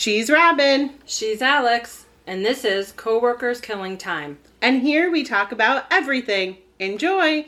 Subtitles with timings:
[0.00, 4.38] She's Robin, She's Alex, and this is Coworkers Killing Time.
[4.62, 6.56] and here we talk about everything.
[6.78, 7.44] Enjoy!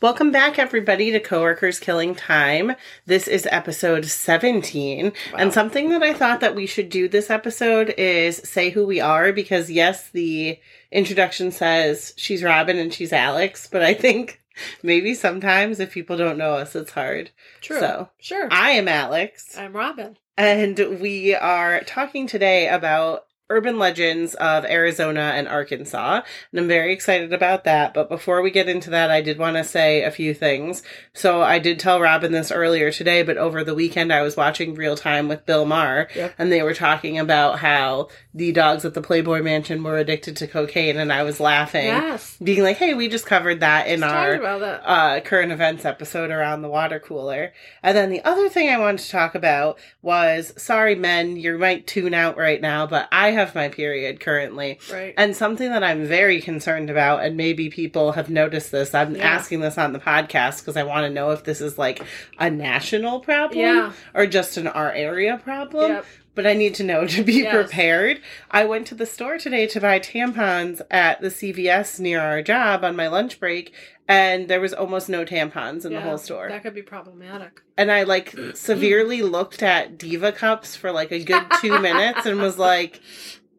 [0.00, 2.74] Welcome back, everybody, to Coworkers Killing Time.
[3.06, 5.12] This is episode 17.
[5.36, 9.00] And something that I thought that we should do this episode is say who we
[9.00, 10.60] are because, yes, the
[10.92, 14.40] introduction says she's Robin and she's Alex, but I think
[14.84, 17.30] maybe sometimes if people don't know us, it's hard.
[17.60, 17.80] True.
[17.80, 18.46] So, Sure.
[18.52, 20.16] I am Alex, I'm Robin.
[20.36, 26.20] and we are talking today about urban legends of Arizona and Arkansas.
[26.52, 27.94] And I'm very excited about that.
[27.94, 30.82] But before we get into that, I did want to say a few things.
[31.14, 34.74] So I did tell Robin this earlier today, but over the weekend I was watching
[34.74, 36.34] Real Time with Bill Maher Yep.
[36.38, 40.46] and they were talking about how the dogs at the Playboy Mansion were addicted to
[40.46, 41.86] cocaine and I was laughing.
[41.86, 42.36] Yes.
[42.42, 44.82] Being like, hey, we just covered that in Let's our that.
[44.84, 47.52] uh, current events episode around the water cooler.
[47.82, 51.86] And then the other thing I wanted to talk about was sorry, men, you might
[51.86, 54.78] tune out right now, but I have my period currently.
[54.92, 55.14] right.
[55.16, 59.22] And something that I'm very concerned about, and maybe people have noticed this, I'm Yeah.
[59.24, 62.02] asking this on the podcast because I want to know if this is like
[62.38, 63.92] a national problem Yeah.
[64.14, 65.92] or just an our area problem.
[65.92, 66.04] Yep.
[66.38, 67.52] But I need to know to be Yes.
[67.52, 68.20] prepared.
[68.48, 72.84] I went to the store today to buy tampons at the CVS near our job
[72.84, 73.74] on my lunch break,
[74.06, 76.48] and there was almost no tampons in the whole store.
[76.48, 77.60] That could be problematic.
[77.76, 82.40] And I like severely looked at Diva cups for like a good two minutes and
[82.40, 83.00] was like,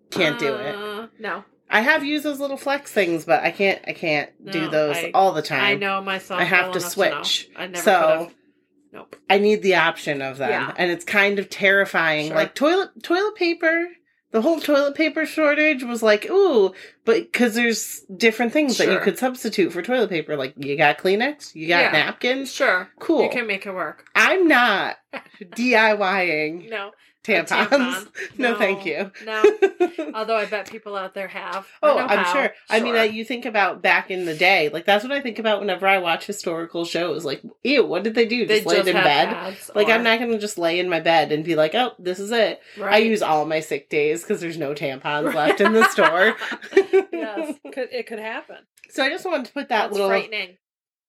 [0.09, 0.73] can't do it.
[0.73, 1.43] Uh, No.
[1.69, 3.79] I have used those little flex things, but I can't.
[3.85, 5.63] I can't do those I- all the time.
[5.65, 6.39] I know myself.
[6.39, 7.49] I have well to switch.
[7.53, 7.59] know.
[7.61, 8.31] I never So-.
[8.91, 9.15] Nope.
[9.29, 10.73] I need the option of them, Yeah.
[10.77, 12.27] and it's kind of terrifying.
[12.27, 12.35] Sure.
[12.35, 13.87] Like toilet toilet paper.
[14.31, 16.71] The whole toilet paper shortage was like, ooh,
[17.03, 20.35] but because there's different things that you could substitute for toilet paper.
[20.37, 21.91] Like you got Kleenex, you got Yeah.
[21.93, 22.51] napkins.
[22.53, 22.89] Sure.
[22.99, 23.23] Cool.
[23.23, 24.05] You can make it work.
[24.13, 24.97] I'm not
[25.41, 26.91] DIYing No.
[27.35, 27.67] A tampons.
[27.69, 28.07] tampon.
[28.37, 29.11] No, thank you.
[29.25, 29.43] No.
[30.13, 31.67] Although I bet people out there have.
[31.83, 32.33] Oh, I'm how.
[32.33, 32.53] sure.
[32.69, 35.39] I mean, uh, you think about back in the day, like that's what I think
[35.39, 37.25] about whenever I watch historical shows.
[37.25, 38.45] Like, ew, what did they do?
[38.45, 39.57] they Just laid in bed?
[39.75, 41.93] Like, or- I'm not going to just lay in my bed and be like, oh,
[41.99, 42.61] this is it.
[42.77, 42.93] Right.
[42.93, 46.35] I use all my sick days because there's no tampons left in the store.
[47.11, 48.57] yes, it could happen.
[48.89, 50.57] So I just wanted to put that That's little frightening.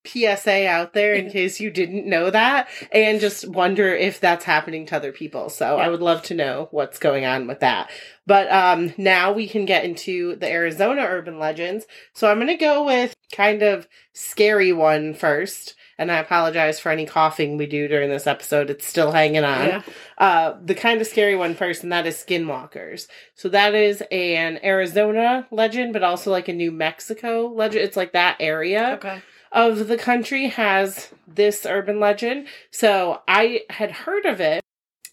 [0.06, 4.86] PSA out there in case you didn't know that and just wonder if that's happening
[4.86, 5.50] to other people.
[5.50, 7.90] So I would love to know what's going on with that.
[8.26, 11.86] But um now we can get into the Arizona urban legends.
[12.14, 15.74] So I'm going to go with kind of scary one first.
[15.98, 18.70] And I apologize for any coughing we do during this episode.
[18.70, 19.66] It's still hanging on.
[19.66, 19.82] Yeah.
[20.16, 23.06] Uh, the kind of scary one first, and that is skinwalkers.
[23.34, 27.84] So that is an Arizona legend, but also like a New Mexico legend.
[27.84, 29.20] It's like that area Okay.
[29.52, 32.46] Of the country has this urban legend.
[32.70, 34.62] So I had heard of it.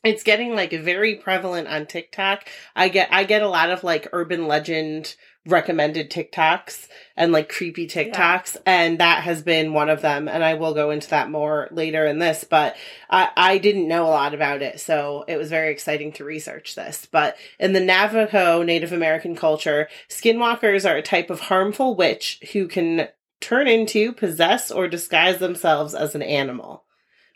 [0.03, 2.47] It's getting like very prevalent on TikTok.
[2.75, 5.15] I get I get a lot of like urban legend
[5.47, 10.55] recommended TikToks and like creepy TikToks and that has been one of them and I
[10.55, 12.75] will go into that more later in this but
[13.09, 16.75] I I didn't know a lot about it so it was very exciting to research
[16.75, 22.41] this but in the Navajo Native American culture skinwalkers are a type of harmful witch
[22.51, 23.07] who can
[23.41, 26.83] turn into, possess, or disguise themselves as an animal,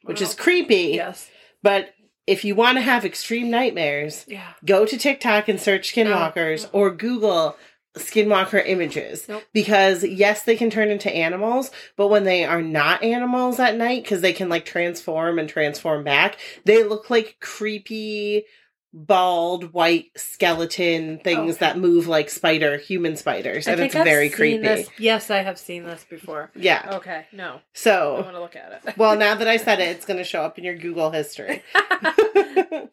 [0.04, 0.94] which is creepy.
[0.96, 1.30] Yes.
[1.64, 1.94] But
[2.28, 4.54] if you want to have extreme nightmares, Yeah.
[4.66, 6.32] go to TikTok and search uh-huh.
[6.34, 6.70] skinwalkers No.
[6.80, 7.58] or Google
[7.98, 9.44] skinwalker images Nope.
[9.52, 14.04] because yes they can turn into animals but when they are not animals at night
[14.04, 18.46] because they can like transform and transform back they look like creepy
[18.94, 21.60] bald white skeleton things Okay.
[21.66, 24.90] that move like spider human spiders and it's I've very seen creepy This.
[25.00, 26.52] Yes, I have seen this before.
[26.56, 27.26] yeah Okay.
[27.32, 27.62] No.
[27.74, 28.98] So i want to look at it.
[28.98, 31.64] well now that i said it it's going to show up in your google history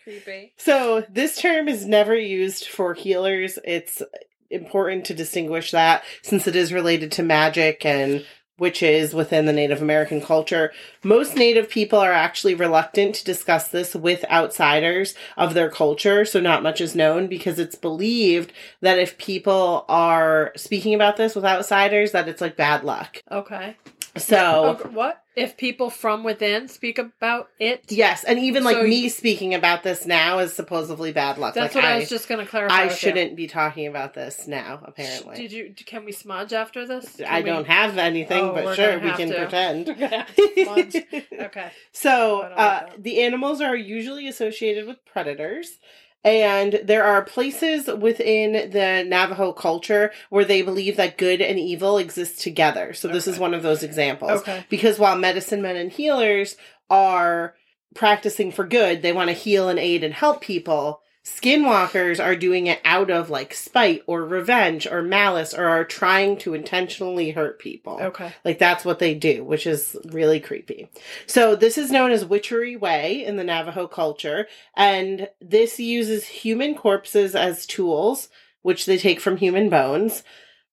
[0.04, 0.52] Creepy.
[0.56, 3.58] So this term is never used for healers.
[3.64, 4.02] It's
[4.50, 8.24] important to distinguish that since it is related to magic and
[8.58, 10.72] witches within the Native American culture.
[11.02, 16.40] Most Native people are actually reluctant to discuss this with outsiders of their culture, so
[16.40, 21.44] not much is known because it's believed that if people are speaking about this with
[21.44, 23.22] outsiders that it's like bad luck.
[23.30, 23.76] Okay.
[24.16, 27.84] So Okay, what if people from within speak about it?
[27.88, 31.54] yes, and even like So me you- speaking about this now is supposedly bad luck.
[31.54, 32.74] That's like what I, was just going to clarify.
[32.74, 34.80] I shouldn't be talking about this now.
[34.84, 35.74] Apparently, Did you?
[35.86, 37.16] Can we smudge after this?
[37.16, 39.36] Can I we- don't have anything, Oh, but sure we can to.
[39.36, 39.86] pretend.
[39.88, 40.96] We're gonna have to smudge.
[41.32, 41.70] okay.
[41.92, 45.78] So, I uh, the animals are usually associated with predators.
[46.24, 51.96] And there are places within the Navajo culture where they believe that good and evil
[51.96, 52.92] exist together.
[52.92, 54.40] So, this is one of those examples.
[54.40, 54.64] Okay.
[54.68, 56.56] Because while medicine men and healers
[56.90, 57.54] are
[57.94, 61.02] practicing for good, they want to heal and aid and help people.
[61.36, 66.38] Skinwalkers are doing it out of like spite or revenge or malice or are trying
[66.38, 67.98] to intentionally hurt people.
[68.00, 68.32] Okay.
[68.44, 70.88] Like that's what they do, which is really creepy.
[71.26, 76.74] So this is known as Witchery Way in the Navajo culture, and this uses human
[76.74, 78.28] corpses as tools,
[78.62, 80.24] which they take from human bones,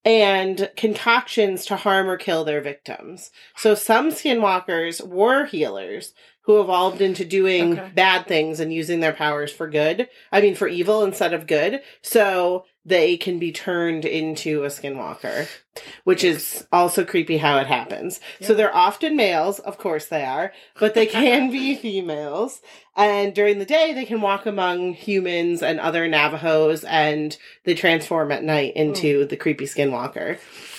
[0.04, 3.32] and concoctions to harm or kill their victims.
[3.58, 6.14] So some skinwalkers were healers
[6.46, 7.92] who evolved into doing Okay.
[7.94, 10.08] bad things and using their powers for good.
[10.32, 11.82] I mean for evil instead of good.
[12.02, 15.48] So they can be turned into a skinwalker
[16.04, 18.20] which is also creepy how it happens.
[18.42, 22.62] So they're often males, of course they are, but they can be females.
[22.96, 28.32] And during the day, they can walk among humans and other Navajos, and they transform
[28.32, 28.80] at night hmm.
[28.80, 30.38] into the creepy skinwalker.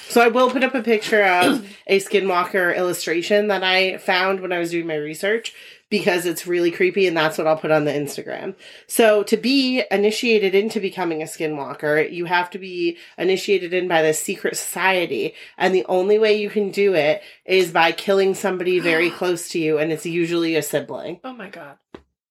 [0.09, 4.53] So I will put up a picture of a skinwalker illustration that I found when
[4.53, 5.53] I was doing my research
[5.89, 8.57] because it's really creepy and that's what I'll put on the Instagram.
[8.89, 14.03] So to be initiated into becoming a skinwalker, you have to be initiated in by
[14.03, 15.35] the secret society.
[15.57, 19.59] And the only way you can do it is by killing somebody very close to
[19.61, 21.21] you, and it's usually a sibling.
[21.23, 21.79] Oh my god.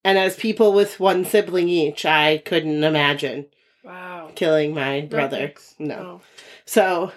[0.04, 3.48] And as people with one sibling each, I couldn't imagine
[3.84, 4.32] Wow.
[4.36, 5.38] killing my brother.
[5.38, 5.76] thanks.
[5.80, 5.96] No.
[5.96, 6.22] Oh.
[6.66, 7.12] So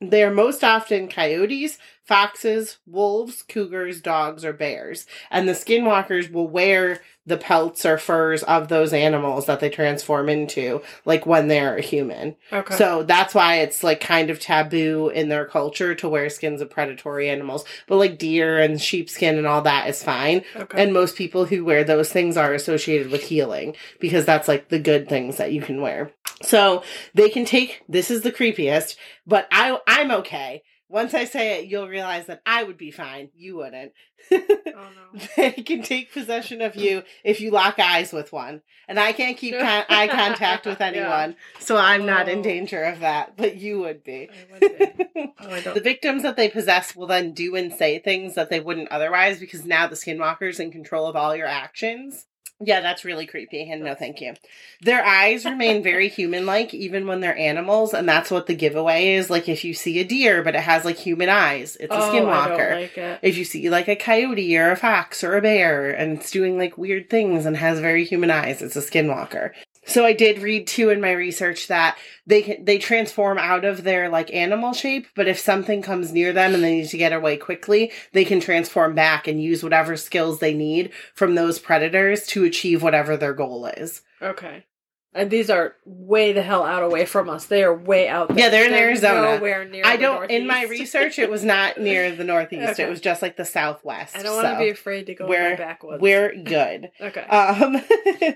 [0.00, 1.76] they're most often coyotes,
[2.10, 5.06] foxes, wolves, cougars, dogs, or bears.
[5.30, 10.28] And the skinwalkers will wear the pelts or furs of those animals that they transform
[10.28, 12.34] into, like when they're a human.
[12.52, 12.74] Okay.
[12.74, 16.68] So that's why it's like kind of taboo in their culture to wear skins of
[16.68, 17.64] predatory animals.
[17.86, 20.42] But like deer and sheepskin and all that is fine.
[20.56, 20.82] okay.
[20.82, 24.80] And most people who wear those things are associated with healing because that's like the
[24.80, 26.10] good things that you can wear.
[26.42, 26.82] So
[27.14, 28.96] they can take this is the creepiest,
[29.28, 30.64] but I I'm okay.
[30.90, 33.28] Once I say it, you'll realize that I would be fine.
[33.36, 33.92] You wouldn't.
[34.32, 34.40] oh
[34.74, 35.20] no.
[35.36, 38.62] they can take possession of you if you lock eyes with one.
[38.88, 40.86] And I can't keep con- eye contact with Yeah.
[40.88, 42.42] anyone, so I'm not in Oh.
[42.42, 44.28] danger of that, but you would be.
[44.60, 44.90] Be.
[45.42, 45.60] Oh.
[45.72, 49.40] The victims that they possess will then do and say things that they wouldn't otherwise
[49.40, 52.26] because now the skinwalker's in control of all your actions.
[52.62, 54.34] Yeah, that's really creepy, and no thank you.
[54.82, 59.14] Their eyes remain very human like even when they're animals, and that's what the giveaway
[59.14, 59.30] is.
[59.30, 62.12] Like if you see a deer but it has like human eyes, it's a oh,
[62.12, 62.72] skinwalker.
[62.82, 63.18] like it.
[63.22, 66.58] if you see like a coyote or a fox or a bear and it's doing
[66.58, 69.52] like weird things and has very human eyes, it's a skinwalker.
[69.86, 71.96] So I did read too in my research that
[72.26, 76.32] they can they transform out of their like animal shape, but if something comes near
[76.32, 79.96] them and they need to get away quickly, they can transform back and use whatever
[79.96, 84.02] skills they need from those predators to achieve whatever their goal is.
[84.20, 84.64] Okay.
[85.12, 87.46] And these are way the hell out away from us.
[87.46, 88.38] They are way out there.
[88.38, 89.34] Yeah, they're in Arizona.
[89.34, 92.72] Nowhere near I don't in my research it was not near the northeast.
[92.72, 92.84] Okay.
[92.84, 94.16] It was just like the southwest.
[94.16, 96.00] I don't want to be afraid to go we're- backwoods.
[96.00, 96.92] We're good.
[97.00, 97.22] okay.
[97.22, 97.82] Um,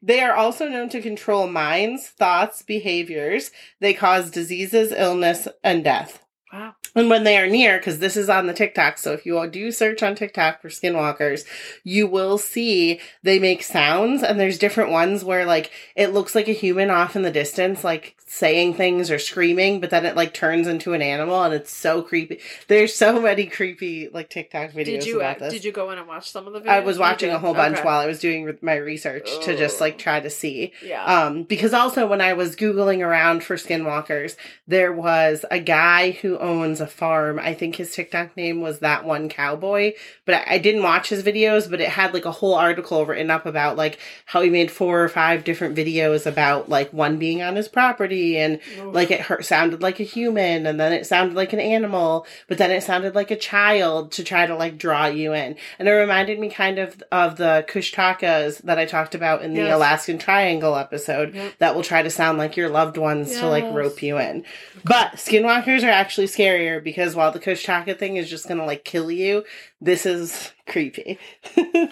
[0.00, 3.50] they are also known to control minds, thoughts, behaviors.
[3.80, 6.24] They cause diseases, illness, and death.
[6.52, 6.74] Wow.
[6.94, 9.70] And when they are near, because this is on the TikTok, so if you do
[9.70, 11.44] search on TikTok for skinwalkers,
[11.84, 16.48] you will see they make sounds, and there's different ones where like it looks like
[16.48, 20.34] a human off in the distance, like saying things or screaming, but then it like
[20.34, 22.40] turns into an animal, and it's so creepy.
[22.66, 25.52] There's so many creepy like TikTok videos Did you about this.
[25.52, 26.68] did you go in and watch some of the videos?
[26.68, 27.84] I was watching a whole bunch Okay.
[27.86, 29.98] while I was doing my research to just like Oh.
[29.98, 30.72] try to see.
[30.82, 31.04] Yeah.
[31.04, 34.36] Um, because also when I was Googling around for skinwalkers,
[34.66, 37.38] there was a guy who owns a farm.
[37.38, 39.92] I think his TikTok name was that one cowboy,
[40.24, 43.30] but I, I didn't watch his videos, but it had like a whole article written
[43.30, 47.42] up about like how he made four or five different videos about like one being
[47.42, 51.34] on his property and like it hurt, sounded like a human and then it sounded
[51.34, 55.06] like an animal, but then it sounded like a child to try to like draw
[55.06, 55.56] you in.
[55.78, 59.62] And it reminded me kind of of the Kushtakas that I talked about in the
[59.62, 59.74] Yes.
[59.74, 61.54] Alaskan Triangle episode Yep.
[61.58, 64.44] that will try to sound like your loved ones to like rope you in.
[64.84, 69.10] But skinwalkers are actually scarier because while the Kushtaka thing is just gonna like kill
[69.10, 69.44] you,
[69.80, 71.18] this is creepy.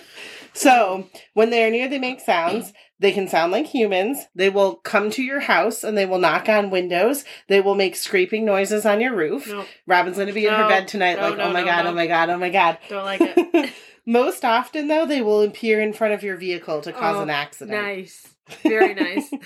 [0.53, 2.73] So when they are near, they make sounds.
[2.99, 4.25] They can sound like humans.
[4.35, 7.25] They will come to your house and they will knock on windows.
[7.49, 9.49] They will make scraping noises on your roof.
[9.49, 11.85] No, Robin's to be in her bed tonight, No, like, no, oh my no, God,
[11.85, 11.91] no.
[11.91, 12.79] oh my God, oh my God.
[12.89, 13.71] don't like it.
[14.07, 17.29] Most often, though, they will appear in front of your vehicle to cause Oh, an
[17.31, 17.77] accident.
[17.83, 18.27] nice.
[18.63, 19.31] Very nice.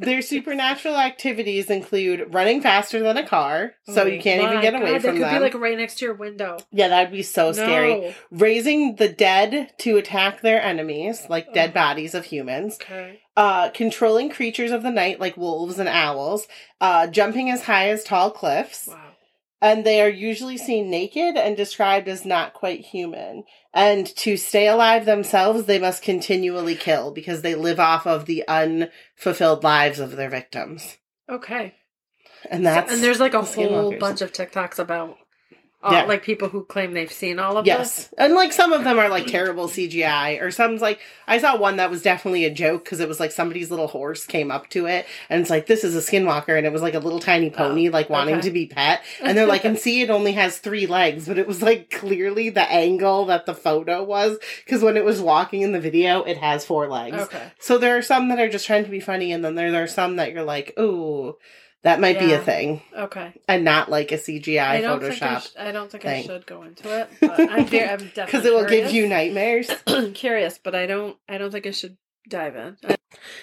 [0.00, 4.74] Their supernatural activities include running faster than a car, so Oh you can't even get
[4.74, 5.34] away God, from They could them.
[5.34, 6.58] be like right next to your window.
[6.72, 8.14] yeah, that'd be so scary.
[8.30, 11.74] Raising the dead to attack their enemies, like dead Ugh.
[11.74, 12.78] bodies of humans.
[12.80, 13.20] Okay.
[13.36, 16.46] Uh, controlling creatures of the night, like wolves and owls.
[16.80, 18.88] Uh, jumping as high as tall cliffs.
[18.88, 19.09] Wow.
[19.62, 23.44] And they are usually seen naked and described as not quite human.
[23.74, 28.42] And to stay alive themselves, they must continually kill because they live off of the
[28.48, 30.96] unfulfilled lives of their victims.
[31.28, 31.74] Okay.
[32.50, 35.16] And that's and there's like a whole bunch of TikToks about,
[35.82, 36.02] uh, Yeah.
[36.04, 37.96] like people who claim they've seen all of Yes.
[38.06, 38.14] this.
[38.18, 41.76] And like some of them are like terrible CGI or some's like I saw one
[41.76, 44.84] that was definitely a joke because it was like somebody's little horse came up to
[44.86, 47.48] it and it's like this is a skinwalker and it was like a little tiny
[47.50, 48.48] pony like wanting Oh, okay.
[48.48, 51.46] to be pet and they're like and see it only has three legs but it
[51.46, 55.72] was like clearly the angle that the photo was because when it was walking in
[55.72, 57.16] the video it has four legs.
[57.16, 57.42] Okay.
[57.58, 59.84] So there are some that are just trying to be funny and then there, there
[59.84, 61.36] are some that you're like ooh
[61.82, 63.32] that might be a thing Okay.
[63.48, 66.24] and not like a CGI I don't think I, Photoshop sh- I don't think thing.
[66.24, 69.08] I should go into it, but I'm, very, I'm definitely because it will give you
[69.08, 69.70] nightmares.
[69.86, 71.16] I'm curious, but I don't.
[71.28, 71.96] I don't think I should
[72.28, 72.76] dive in.
[72.86, 72.96] I-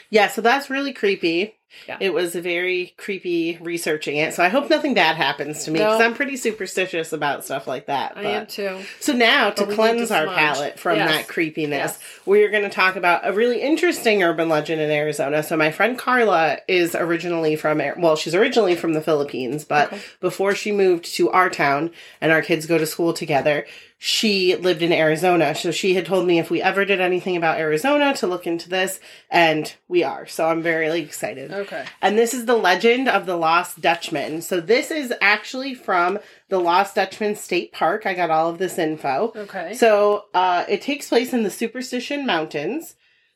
[0.10, 1.57] Yeah, so that's really creepy.
[1.88, 1.98] Yeah.
[2.00, 4.34] It was a very creepy researching it.
[4.34, 6.02] So I hope nothing bad happens to me because.
[6.02, 8.14] I'm pretty superstitious about stuff like that.
[8.18, 8.80] I am too.
[9.00, 11.12] So now to But cleanse to our palate from Yes.
[11.12, 12.20] that creepiness, Yes.
[12.26, 15.44] we're going to talk about a really interesting urban legend in Arizona.
[15.44, 20.02] So my friend Carla is originally from well, she's originally from the Philippines, but Okay.
[20.22, 23.66] before she moved to our town and our kids go to school together,
[24.00, 25.56] she lived in Arizona.
[25.56, 28.70] So she had told me if we ever did anything about Arizona to look into
[28.70, 29.00] this,
[29.32, 30.28] and we are.
[30.28, 31.52] So I'm very like, excited.
[31.52, 31.86] Okay.
[32.02, 34.44] And this is the legend of the Lost Dutchman.
[34.44, 38.06] So this is actually from the Lost Dutchman State Park.
[38.06, 39.34] I got all of this info.
[39.36, 39.74] Okay.
[39.74, 42.96] So uh, it takes place in the Superstition Mountains.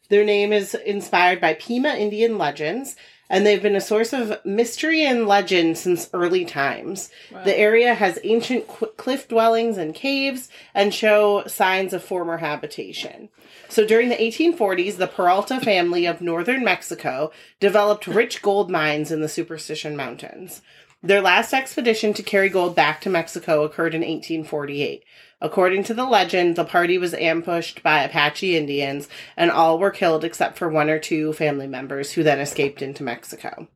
[0.09, 2.97] Their name is inspired by Pima Indian legends,
[3.31, 7.09] and they've been a source of mystery and legend since early times.
[7.31, 7.45] Wow.
[7.45, 13.29] The area has ancient qu- cliff dwellings and caves and show signs of former habitation.
[13.69, 19.21] So during the 1840s, the Peralta family of northern Mexico developed rich gold mines in
[19.21, 20.61] the Superstition Mountains.
[21.03, 25.03] Their last expedition to carry gold back to Mexico occurred in 1848.
[25.41, 30.23] According to the legend, the party was ambushed by Apache Indians, and all were killed
[30.23, 33.67] except for one or two family members who then escaped into Mexico.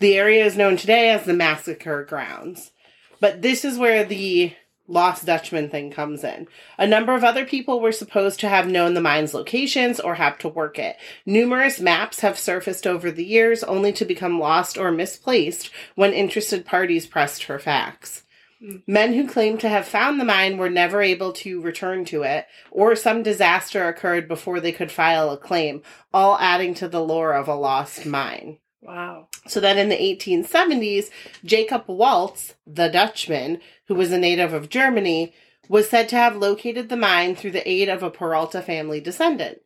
[0.00, 2.72] The area is known today as the Massacre Grounds.
[3.20, 4.52] But this is where the
[4.88, 6.46] Lost Dutchman thing comes in.
[6.78, 10.38] A number of other people were supposed to have known the mine's locations or have
[10.38, 10.96] to work it.
[11.24, 16.64] Numerous maps have surfaced over the years only to become lost or misplaced when interested
[16.64, 18.22] parties pressed for facts.
[18.60, 18.76] Hmm.
[18.86, 22.46] Men who claimed to have found the mine were never able to return to it,
[22.70, 25.82] or some disaster occurred before they could file a claim,
[26.14, 28.58] all adding to the lore of a lost mine.
[28.86, 29.28] Wow.
[29.46, 31.10] So then in the 1870s,
[31.44, 35.34] Jacob Waltz, the Dutchman, who was a native of Germany,
[35.68, 39.58] was said to have located the mine through the aid of a Peralta family descendant.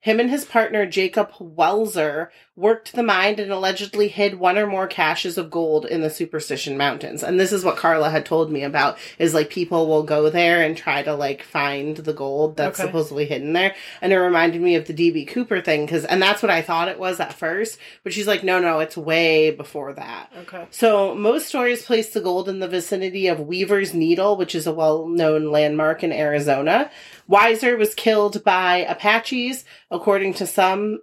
[0.00, 2.28] Him and his partner Jacob Welzer
[2.60, 6.76] worked the mine and allegedly hid one or more caches of gold in the Superstition
[6.76, 7.22] Mountains.
[7.22, 10.62] And this is what Carla had told me about is like people will go there
[10.62, 12.86] and try to like find the gold that's Okay.
[12.88, 13.74] supposedly hidden there.
[14.00, 16.88] And it reminded me of the DB Cooper thing cuz and that's what I thought
[16.88, 20.30] it was at first, but she's like no no, it's way before that.
[20.42, 20.66] Okay.
[20.70, 24.72] So, most stories place the gold in the vicinity of Weaver's Needle, which is a
[24.72, 26.90] well known landmark in Arizona.
[27.30, 30.98] Weiser was killed by Apaches, according to some,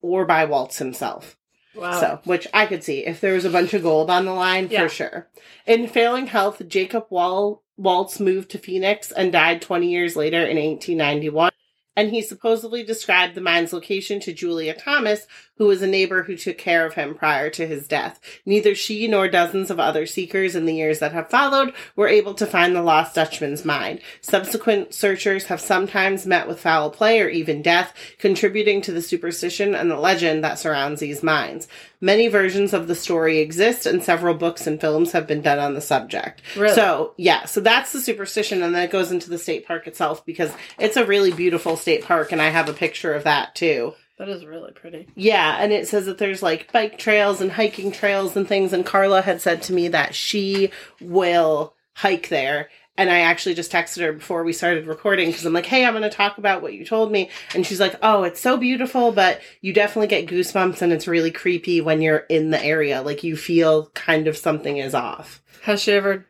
[0.00, 1.36] or by Waltz himself.
[1.74, 2.00] Wow.
[2.00, 4.68] So, which I could see if there was a bunch of gold on the line
[4.70, 4.82] Yeah.
[4.84, 5.28] for sure.
[5.66, 10.56] In failing health, Jacob Wall- Waltz moved to Phoenix and died 20 years later in
[10.56, 11.50] 1891.
[11.96, 16.36] And he supposedly described the mine's location to Julia Thomas, who was a neighbor who
[16.36, 18.20] took care of him prior to his death.
[18.44, 22.34] Neither she nor dozens of other seekers in the years that have followed were able
[22.34, 24.00] to find the lost Dutchman's mine.
[24.20, 29.74] Subsequent searchers have sometimes met with foul play or even death, contributing to the superstition
[29.74, 31.68] and the legend that surrounds these mines.
[32.00, 35.72] Many versions of the story exist, and several books and films have been done on
[35.72, 36.42] the subject.
[36.54, 36.74] Really?
[36.74, 40.26] So, yeah, so that's the superstition, and then it goes into the state park itself
[40.26, 43.94] because it's a really beautiful state park, and I have a picture of that too.
[44.18, 45.08] That is really pretty.
[45.14, 48.86] Yeah, and it says that there's like bike trails and hiking trails and things, and
[48.86, 54.02] Carla had said to me that she will hike there And I actually just texted
[54.02, 56.74] her before we started recording because I'm like, hey, I'm going to talk about what
[56.74, 57.28] you told me.
[57.52, 61.32] And she's like, oh, it's so beautiful, but you definitely get goosebumps and it's really
[61.32, 63.02] creepy when you're in the area.
[63.02, 65.42] Like you feel kind of something is off.
[65.62, 66.24] Has she ever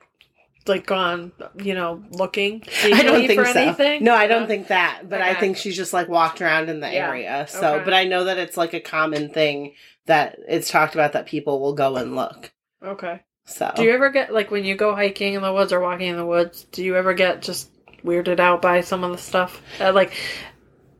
[0.66, 2.62] like gone, you know, looking?
[2.84, 3.60] I don't think for so.
[3.60, 4.02] anything?
[4.04, 6.90] No, I don't think that, but I think she's just like walked around in the
[6.92, 7.08] Yeah.
[7.08, 7.46] area.
[7.48, 7.84] So, Okay.
[7.84, 9.74] but I know that it's like a common thing
[10.06, 12.52] that it's talked about that people will go and look.
[12.82, 13.20] Okay.
[13.46, 16.06] So, Do you ever get like when you go hiking in the woods or walking
[16.08, 16.64] in the woods?
[16.72, 17.70] Do you ever get just
[18.02, 20.12] weirded out by some of the stuff, uh, like,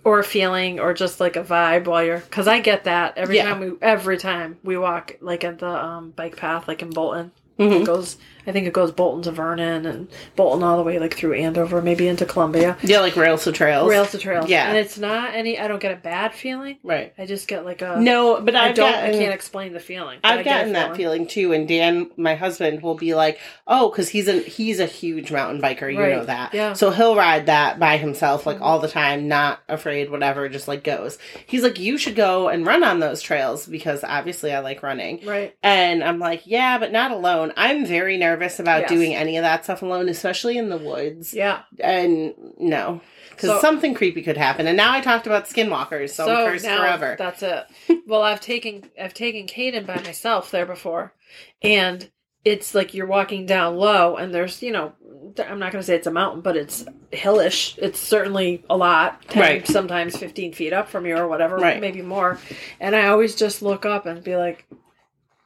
[0.05, 2.19] or a feeling, or just like a vibe while you're?
[2.19, 3.45] Because I get that every Yeah.
[3.49, 7.33] time we every time we walk like at the um, bike path, like in Bolton.
[7.59, 7.81] Mhm.
[7.81, 8.19] It goes.
[8.47, 11.81] I think it goes Bolton to Vernon and Bolton all the way like through Andover,
[11.83, 12.77] maybe into Columbia.
[12.83, 13.89] yeah, like rails to trails.
[13.89, 14.49] Rails to trails.
[14.49, 14.69] Yeah.
[14.69, 15.59] and it's not any.
[15.59, 16.79] I don't get a bad feeling.
[16.83, 17.13] Right.
[17.19, 18.01] I just get like a.
[18.01, 18.91] No, but I I've don't.
[18.93, 20.19] gotten, I can't explain the feeling.
[20.25, 21.53] I I've gotten that feeling too.
[21.53, 25.63] And Dan, my husband, will be like, "Oh, because he's a he's a huge mountain
[25.63, 25.93] biker.
[25.93, 26.17] You Right.
[26.17, 26.53] know that.
[26.55, 26.67] Yeah.
[26.71, 26.75] Mm-hmm.
[26.77, 30.49] So he'll ride that by himself, like all the time, not afraid, whatever.
[30.49, 31.19] Just like goes.
[31.47, 35.25] He's like, you should go and run on those trails because obviously I like running.
[35.25, 35.57] Right.
[35.63, 37.53] And I'm like, yeah, but not alone.
[37.57, 38.91] I'm very nervous about Yes.
[38.91, 41.33] doing any of that stuff alone, especially in the woods.
[41.35, 41.61] Yeah.
[41.81, 43.01] And no,
[43.31, 44.67] because So- something creepy could happen.
[44.67, 47.17] And now I talked about skinwalkers, so, I'm cursed now forever.
[47.19, 47.65] That's it.
[48.07, 51.15] well, I've taken I've taken Caden by myself there before,
[51.63, 52.11] and
[52.45, 54.93] it's like you're walking down low, and there's you know
[55.39, 57.77] I'm not going to say it's a mountain, but it's hillish.
[57.79, 59.67] It's certainly a lot, 10, Right.
[59.67, 61.81] sometimes 15 feet up from you or whatever, Right.
[61.81, 62.39] maybe more.
[62.79, 64.67] And I always just look up and be like.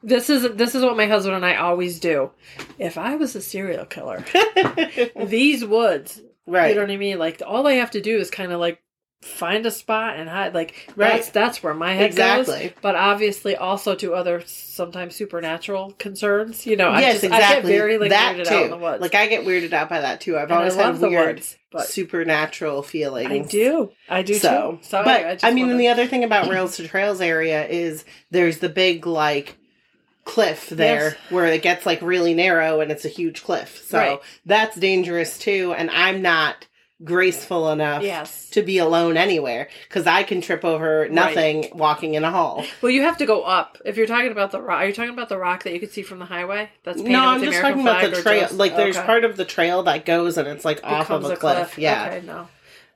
[0.01, 2.31] This is this is what my husband and I always do.
[2.77, 4.23] If I was a serial killer,
[5.25, 6.69] these woods right.
[6.69, 7.19] you know what I mean?
[7.19, 8.81] Like all I have to do is kind of like
[9.21, 10.53] find a spot and hide.
[10.53, 11.15] Like Right.
[11.17, 12.67] that's that's where my head Exactly.
[12.69, 12.71] goes.
[12.81, 16.65] But obviously, also to other sometimes supernatural concerns.
[16.65, 17.71] You know, I yes, just, I get exactly.
[17.73, 18.55] very like that weirded too.
[18.55, 19.01] out in the woods.
[19.01, 20.37] Like I get weirded out by that too.
[20.37, 23.29] I've And I always had the weird woods, supernatural feelings.
[23.31, 24.87] I do, I do so, too.
[24.87, 27.67] So but I, just mean, wanted- and the other thing about rails to trails area
[27.67, 29.57] is there's the big like
[30.29, 31.15] cliff there Yes.
[31.31, 33.83] where it gets like really narrow and it's a huge cliff.
[33.87, 34.19] So Right.
[34.45, 35.73] that's dangerous too.
[35.77, 36.65] And I'm not
[37.03, 38.49] graceful enough yes.
[38.49, 42.65] to be alone anywhere because I can trip over nothing walking in a hall.
[42.81, 44.81] Well, you have to go up if you're talking about the rock.
[44.81, 46.69] Are you talking about the rock that you could see from the highway?
[46.83, 48.41] That's painted No, I'm just American talking about the trail.
[48.41, 49.05] just- like there's okay.
[49.05, 51.77] part of the trail that goes and it's like off of a cliff.
[51.77, 52.07] Yeah.
[52.17, 52.47] Okay, no,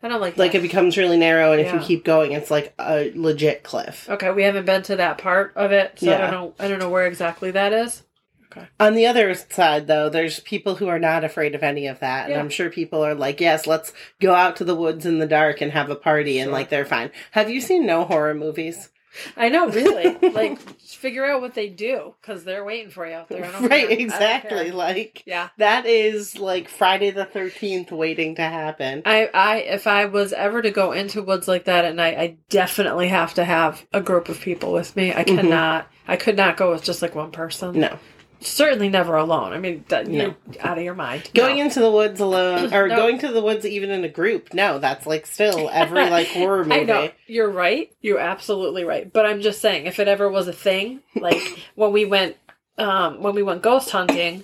[0.03, 0.57] I don't like Like that.
[0.59, 4.09] it becomes really narrow, and if you keep going, it's like a legit cliff.
[4.09, 6.53] Okay, we haven't been to that part of it, so I don't know.
[6.59, 8.03] I don't know where exactly that is.
[8.51, 8.67] Okay.
[8.79, 12.29] On the other side, though, there's people who are not afraid of any of that,
[12.29, 15.25] and I'm sure people are like, "Yes, let's go out to the woods in the
[15.25, 17.09] dark and have a party," and like they're fine.
[17.31, 18.89] Have you seen no horror movies?
[19.37, 20.17] I know, really.
[20.31, 23.43] like, figure out what they do because they're waiting for you out there.
[23.45, 23.71] I don't care.
[23.71, 24.49] I right, don't exactly.
[24.65, 24.73] care.
[24.73, 25.49] Like Yeah.
[25.57, 29.01] that is like Friday the Thirteenth waiting to happen.
[29.05, 32.37] I, I, if I was ever to go into woods like that at night, I
[32.49, 35.13] definitely have to have a group of people with me.
[35.13, 35.35] I Mhm.
[35.35, 37.79] cannot, I could not go with just like one person.
[37.79, 37.99] No,
[38.43, 39.53] Certainly never alone.
[39.53, 40.23] I mean, that, No.
[40.23, 41.29] you're out of your mind.
[41.33, 41.63] going No.
[41.63, 42.95] into the woods alone or No.
[42.95, 44.53] going to the woods even in a group.
[44.53, 46.81] No, that's like still every like horror movie.
[46.81, 47.91] I know you're right.
[48.01, 49.11] You're absolutely right.
[49.11, 51.41] But I'm just saying, if it ever was a thing, like
[51.75, 52.35] when we went,
[52.77, 54.43] um, when we went ghost hunting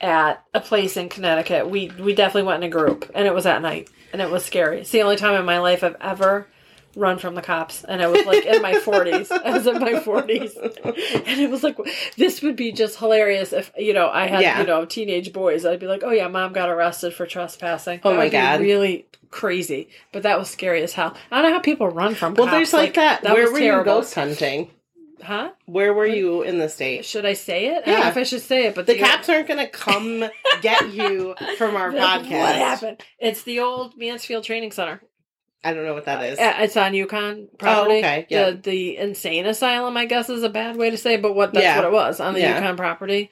[0.00, 3.46] at a place in Connecticut, we we definitely went in a group, and it was
[3.46, 4.80] at night, and it was scary.
[4.80, 6.46] It's the only time in my life I've ever
[6.96, 9.30] run from the cops, and I was like in my 40s.
[9.30, 10.56] I was in my 40s,
[11.26, 11.76] and it was like
[12.16, 14.60] this would be just hilarious if you know I had Yeah.
[14.60, 15.64] you know teenage boys.
[15.64, 18.00] I'd be like, oh yeah, mom got arrested for trespassing.
[18.04, 18.60] Oh That my God.
[18.60, 19.88] really crazy.
[20.12, 21.16] But that was scary as hell.
[21.30, 22.34] I don't know how people run from.
[22.34, 22.56] Well, cops.
[22.56, 23.22] there's like, that.
[23.24, 23.92] Where was were terrible.
[23.94, 24.70] you ghost hunting?
[25.22, 25.52] Huh?
[25.64, 27.04] Where were you in the state?
[27.06, 27.82] Should I say it?
[27.84, 28.08] I don't know Yeah.
[28.10, 30.24] if I should say it, but The cops aren't going to come
[30.60, 32.30] get you from our podcast.
[32.40, 33.02] What happened?
[33.18, 35.00] It's the old Mansfield Training Center.
[35.64, 36.38] I don't know what that is.
[36.38, 37.98] Uh, It's on UConn property.
[37.98, 38.50] okay, yeah.
[38.50, 41.52] The the insane asylum, I guess, is a bad way to say, it, but what
[41.54, 41.76] that's Yeah.
[41.76, 42.60] what it was on the Yeah.
[42.60, 43.30] UConn property,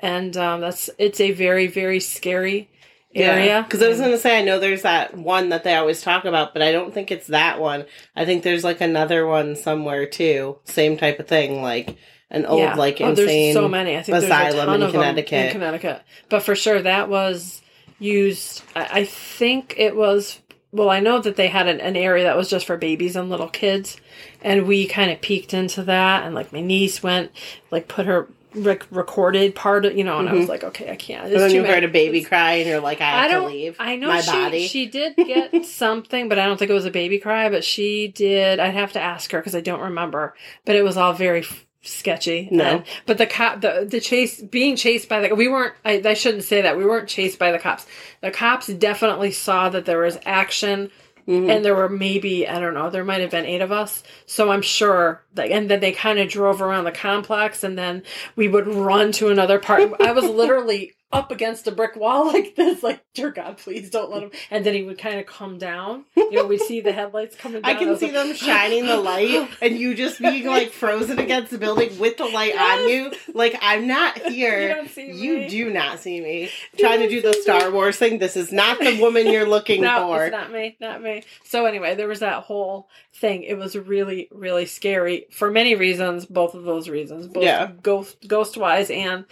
[0.00, 2.68] and um, that's it's a very very scary
[3.14, 3.62] area.
[3.62, 6.24] Because I was going to say, I know there's that one that they always talk
[6.24, 7.84] about, but I don't think it's that one.
[8.16, 10.58] I think there's like another one somewhere too.
[10.64, 11.96] Same type of thing, like
[12.30, 12.74] an old, Yeah.
[12.74, 13.26] like oh, insane.
[13.26, 13.96] there's so many.
[13.98, 15.46] I think asylum in Connecticut.
[15.46, 17.60] in Connecticut, but for sure that was
[17.98, 18.62] used.
[18.74, 20.38] I, I think it was.
[20.72, 23.28] Well, I know that they had an, an area that was just for babies and
[23.28, 23.98] little kids,
[24.40, 26.24] and we kind of peeked into that.
[26.24, 27.30] And like my niece went,
[27.70, 30.96] like put her rec- recorded part of, you know, and I was like, okay, I
[30.96, 31.24] can't.
[31.24, 31.32] Mm-hmm.
[31.34, 33.50] And then you heard a baby cry, and you're like, I have I to don't.
[33.50, 33.76] leave.
[33.78, 34.66] I know my she body.
[34.66, 37.50] she did get something, but I don't think it was a baby cry.
[37.50, 38.58] But she did.
[38.58, 40.34] I'd have to ask her because I don't remember.
[40.64, 41.44] But it was all very
[41.82, 42.48] sketchy.
[42.50, 42.64] No.
[42.64, 45.74] And- but the cop, the the chase, being chased by the we weren't.
[45.84, 47.86] I, I shouldn't say that we weren't chased by the cops.
[48.20, 50.90] The cops definitely saw that there was action.
[51.28, 51.48] Mhm.
[51.54, 52.90] And there were maybe I don't know.
[52.90, 55.50] There might have been eight of us, so I'm sure that.
[55.52, 58.02] And then they kind of drove around the complex, and then
[58.34, 59.92] we would run to another part.
[60.00, 64.10] I was literally up against a brick wall like this, like dear God, please don't
[64.10, 64.30] let him.
[64.50, 66.04] And then he would kind of come down.
[66.16, 67.70] You know, we see the headlights coming down.
[67.70, 71.18] I can was see like, them shining the light and you just being like frozen
[71.18, 73.12] against the building with the light on you.
[73.34, 74.68] Like I'm not here.
[74.68, 75.48] You don't see You me.
[75.48, 76.50] do not see me.
[76.78, 78.18] Trying to don't the Star Wars thing.
[78.18, 80.24] This is not the woman you're looking no, for.
[80.24, 81.22] it's not me, not me.
[81.44, 83.42] So anyway, there was that whole thing.
[83.42, 86.24] It was really, really scary for many reasons.
[86.26, 87.70] Both of those reasons, both Yeah.
[87.82, 89.24] ghost, ghost wise, and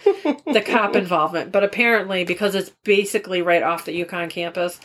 [0.45, 1.51] the cop involvement.
[1.51, 4.79] But apparently, because it's basically right off the UConn campus,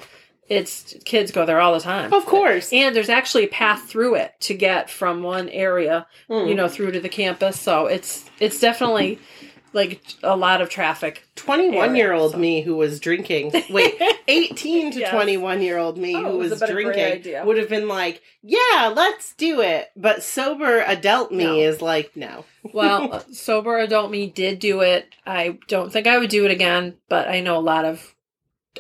[0.49, 2.13] it's kids go there all the time.
[2.13, 2.73] Of course.
[2.73, 6.49] And there's actually a path through it to get from one area, Mm.
[6.49, 7.59] you know, through to the campus.
[7.59, 9.19] So it's it's definitely
[9.77, 11.23] like a lot of traffic.
[11.37, 13.53] 21 year old so- me who was drinking.
[13.71, 13.95] Wait,
[14.29, 15.11] 18 to Yes.
[15.13, 17.87] 21 year old me Oh, who was would've been a great drinking would have been
[17.87, 19.89] like, yeah, let's do it.
[19.95, 21.55] But sober adult me No.
[21.57, 22.45] is like, no.
[22.73, 25.09] Well, sober adult me did do it.
[25.27, 28.15] I don't think I would do it again, but I know a lot of,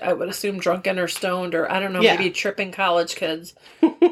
[0.02, 2.16] I would assume drunken or stoned or I don't know, Yeah.
[2.16, 3.54] maybe tripping college kids.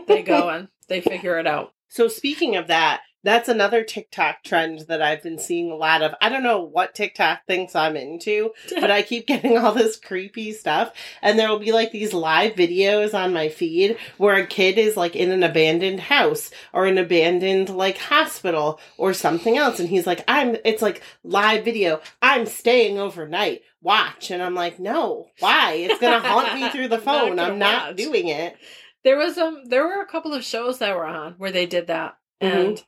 [0.06, 1.72] They go and they figure it out.
[1.88, 6.14] So speaking of that, that's another TikTok trend that I've been seeing a lot of.
[6.20, 10.52] I don't know what TikTok thinks I'm into, but I keep getting all this creepy
[10.52, 10.92] stuff.
[11.22, 14.96] And there will be like these live videos on my feed where a kid is
[14.96, 19.80] like in an abandoned house or an abandoned like hospital or something else.
[19.80, 22.00] And he's like, I'm, it's like live video.
[22.22, 23.62] I'm staying overnight.
[23.82, 24.30] Watch.
[24.30, 25.72] And I'm like, no, why?
[25.74, 27.38] It's going to haunt me through the I'm not phone.
[27.40, 27.96] I'm not watch.
[27.96, 28.56] doing it.
[29.02, 31.88] There was um, there were a couple of shows that were on where they did
[31.88, 32.48] that, Mhm.
[32.70, 32.84] and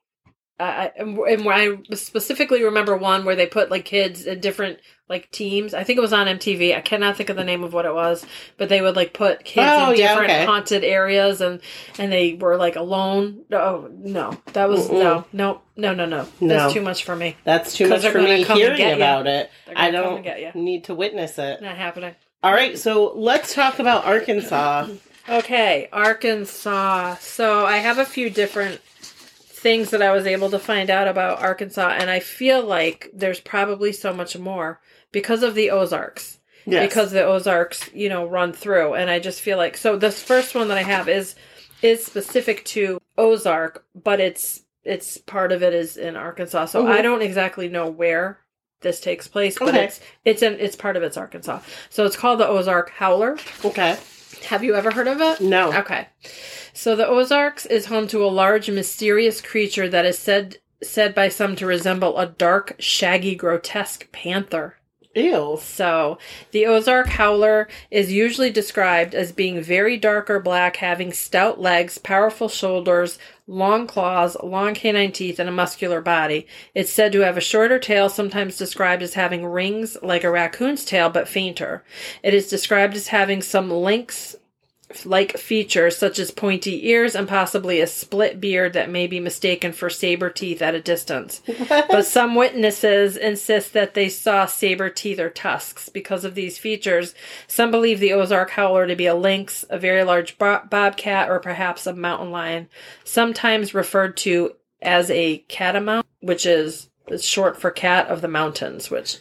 [0.58, 4.78] I I- and and I specifically remember one where they put like kids in different
[5.08, 5.72] like teams.
[5.72, 6.74] I think it was on MTV.
[6.76, 9.44] I cannot think of the name of what it was, but they would like put
[9.44, 10.44] kids Oh, in yeah, different okay.
[10.46, 11.60] haunted areas, and
[11.98, 13.44] and they were like alone.
[13.52, 14.98] Oh no, that was Mm-mm.
[15.02, 16.26] no, no, no, no, no.
[16.40, 16.48] No.
[16.48, 17.36] That's too much for me.
[17.44, 19.50] That's too much for me hearing about it.
[19.76, 20.50] I don't you.
[20.54, 21.62] need to witness it.
[21.62, 22.14] Not happening.
[22.42, 24.88] All right, so let's talk about Arkansas.
[25.28, 27.16] Okay, Arkansas.
[27.16, 28.80] So I have a few different
[29.66, 33.40] things that I was able to find out about Arkansas, and I feel like there's
[33.40, 36.38] probably so much more because of the Ozarks.
[36.66, 36.86] Yes.
[36.88, 39.96] Because the Ozarks, you know, run through, and I just feel like so.
[39.96, 41.34] This first one that I have is
[41.82, 46.66] is specific to Ozark, but it's it's part of it is in Arkansas.
[46.66, 46.90] So Mhm.
[46.90, 48.38] I don't exactly know where
[48.82, 49.84] this takes place, but Okay.
[49.86, 51.58] it's it's in it's part of it's Arkansas.
[51.90, 53.36] So it's called the Ozark Howler.
[53.64, 53.96] okay.
[54.44, 55.40] Have you ever heard of it?
[55.40, 55.72] No.
[55.72, 56.06] Okay.
[56.76, 61.30] So the Ozarks is home to a large mysterious creature that is said said by
[61.30, 64.76] some to resemble a dark, shaggy, grotesque panther.
[65.14, 65.58] Ew.
[65.62, 66.18] So,
[66.50, 71.96] the Ozark howler is usually described as being very dark or black, having stout legs,
[71.96, 76.46] powerful shoulders, long claws, long canine teeth, and a muscular body.
[76.74, 80.84] It's said to have a shorter tail, sometimes described as having rings like a raccoon's
[80.84, 81.82] tail, but fainter.
[82.22, 84.36] It is described as having some lynx
[85.04, 89.72] like features such as pointy ears and possibly a split beard that may be mistaken
[89.72, 91.42] for saber teeth at a distance.
[91.68, 95.88] But some witnesses insist that they saw saber teeth or tusks.
[95.88, 97.14] Because of these features,
[97.48, 101.40] some believe the Ozark howler to be a lynx, a very large bo- bobcat, or
[101.40, 102.68] perhaps a mountain lion,
[103.02, 106.88] sometimes referred to as a catamount, which is
[107.20, 109.18] short for cat of the mountains, which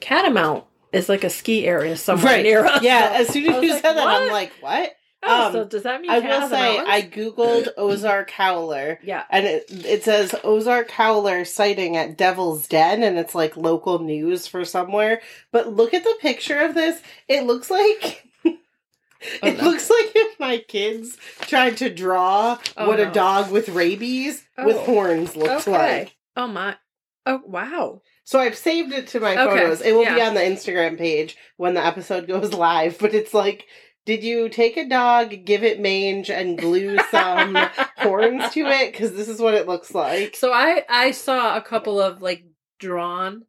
[0.00, 2.42] catamount is like a ski area somewhere right.
[2.42, 2.82] near us.
[2.82, 4.92] Yeah, as soon as you like, said that, I'm like, what?
[5.24, 6.88] Oh, Um, so does that mean I will say, mountains?
[6.90, 9.22] I googled Ozark Howler, yeah.
[9.30, 14.48] and it it says Ozark Howler sighting at Devil's Den, and it's like local news
[14.48, 15.22] for somewhere.
[15.52, 18.24] But look at the picture of this; it looks like.
[18.44, 19.64] Oh, it no.
[19.70, 23.08] looks like if my kids tried to draw Oh, what no.
[23.08, 24.84] a dog with rabies with Oh.
[24.84, 26.00] horns looks Okay.
[26.00, 26.16] like.
[26.36, 26.74] Oh my.
[27.24, 28.02] Oh wow.
[28.24, 29.80] So I've saved it to my Okay, photos.
[29.80, 32.98] It will be on the Instagram page when the episode goes live.
[32.98, 33.66] But it's like,
[34.04, 37.56] did you take a dog, give it mange, and glue some
[37.96, 38.92] horns to it?
[38.92, 40.36] Because this is what it looks like.
[40.36, 42.44] So I I saw a couple of like
[42.78, 43.44] drawn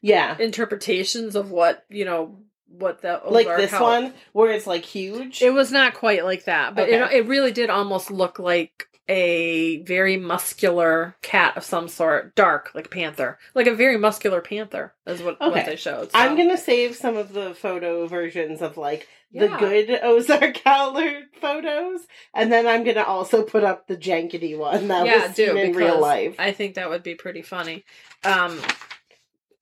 [0.00, 5.40] Yeah, interpretations of what you know what the like this one where it's like huge.
[5.42, 6.96] It was not quite like that, but Okay.
[7.00, 12.70] it it really did almost look like a very muscular cat of some sort, dark
[12.74, 15.64] like a panther, like a very muscular panther is what, what Okay.
[15.64, 16.12] they showed.
[16.12, 16.18] so.
[16.18, 22.00] I'm gonna save some of the photo versions of like the good Ozark Howler photos,
[22.34, 25.74] and then I'm gonna also put up the jankety one that yeah, was do in
[25.74, 26.36] real life.
[26.38, 27.84] I think that would be pretty funny.
[28.24, 28.60] Um,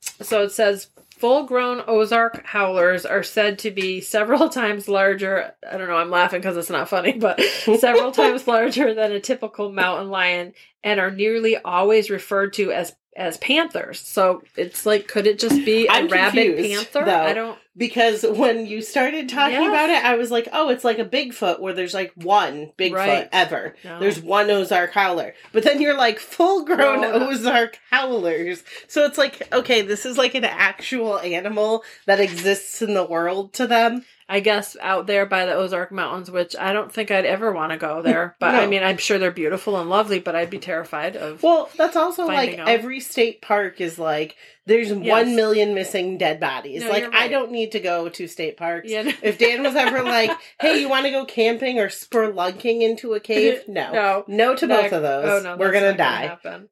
[0.00, 5.54] so it says full-grown Ozark howlers are said to be several times larger.
[5.68, 5.96] I don't know.
[5.96, 7.40] I'm laughing because it's not funny, but
[7.78, 10.52] several times larger than a typical mountain lion,
[10.84, 14.00] and are nearly always referred to as as panthers.
[14.00, 17.04] So it's like, could it just be a I'm rabid confused, panther?
[17.10, 17.22] though.
[17.22, 17.58] I don't.
[17.76, 21.60] because when you started talking about it, I was like, oh, it's like a Bigfoot
[21.60, 23.28] where there's like one Bigfoot Right.
[23.32, 23.74] ever.
[23.84, 23.98] No.
[24.00, 25.34] There's one Ozark Howler.
[25.52, 27.12] But then you're like full grown no.
[27.30, 28.62] Ozark Howlers.
[28.88, 33.52] So it's like, okay, this is like an actual animal that exists in the world
[33.54, 34.04] to them.
[34.28, 37.72] I guess out there by the Ozark Mountains, which I don't think I'd ever want
[37.72, 38.34] to go there.
[38.46, 41.42] But I mean, I'm sure they're beautiful and lovely, but I'd be terrified of.
[41.42, 42.68] Well, that's also like out.
[42.68, 44.36] every state park is like,
[44.66, 44.98] there's Yes.
[45.08, 46.82] one million missing dead bodies.
[46.82, 48.90] No, like, you're I don't need to go to state parks.
[48.90, 49.10] Yeah.
[49.22, 53.20] If Dan was ever like, hey, you want to go camping or spelunking into a
[53.20, 53.62] cave?
[53.68, 53.92] No.
[53.92, 54.24] No.
[54.26, 55.24] No to both of those.
[55.28, 56.26] Oh no, We're gonna die.
[56.26, 56.68] happen.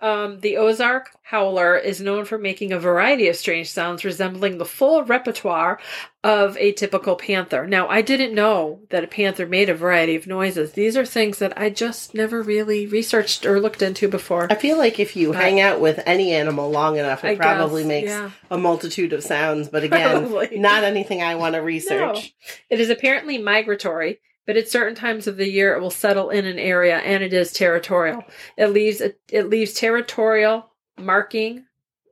[0.00, 4.64] Um, the Ozark howler is known for making a variety of strange sounds resembling the
[4.64, 5.78] full repertoire
[6.22, 7.66] of a typical panther.
[7.66, 10.72] Now, I didn't know that a panther made a variety of noises.
[10.72, 14.48] These are things that I just never really researched or looked into before.
[14.50, 17.35] I feel like if you But- hang out with any animal long enough, it I
[17.36, 18.30] probably guess, makes yeah.
[18.50, 19.68] a multitude of sounds.
[19.68, 20.58] But again, Probably.
[20.58, 22.34] not anything I want to research.
[22.70, 26.46] It is apparently migratory, but at certain times of the year it will settle in
[26.46, 28.24] an area and it is territorial.
[28.56, 31.65] It leaves it leaves territorial marking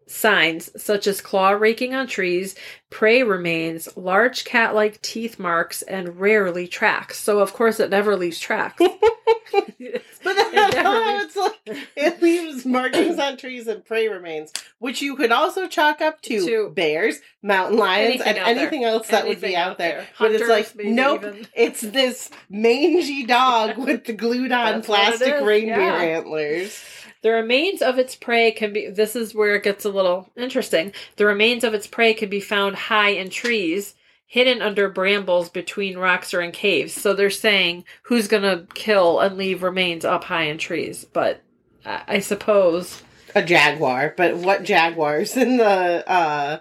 [0.06, 2.54] signs such as claw raking on trees,
[2.90, 7.18] prey remains, large cat-like teeth marks, and rarely tracks.
[7.18, 8.82] So of course it never leaves tracks.
[10.24, 14.52] But It that's how leaves- it's like it leaves markings on trees and prey remains,
[14.78, 19.08] which you could also chalk up to, To- bears, mountain lions, Anything and anything else
[19.08, 19.96] that would be Anything out there.
[19.98, 20.06] there.
[20.18, 21.46] But it's like, nope, even.
[21.54, 25.94] it's this mangy dog with the glued on That's what it plastic reindeer yeah.
[26.16, 26.82] antlers.
[27.24, 30.92] The remains of its prey can be this is where it gets a little interesting.
[31.16, 33.94] The remains of its prey can be found high in trees,
[34.26, 36.92] hidden under brambles between rocks or in caves.
[36.92, 41.06] So they're saying who's gonna kill and leave remains up high in trees.
[41.06, 41.40] But
[41.86, 43.02] I, I suppose
[43.34, 46.58] A jaguar, but what jaguars in the uh,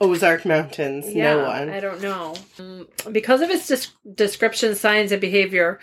[0.00, 1.10] Ozark Mountains?
[1.14, 1.70] yeah, no one.
[1.70, 2.34] I don't know.
[2.58, 5.80] Mm, Because of its des- description, signs, and behavior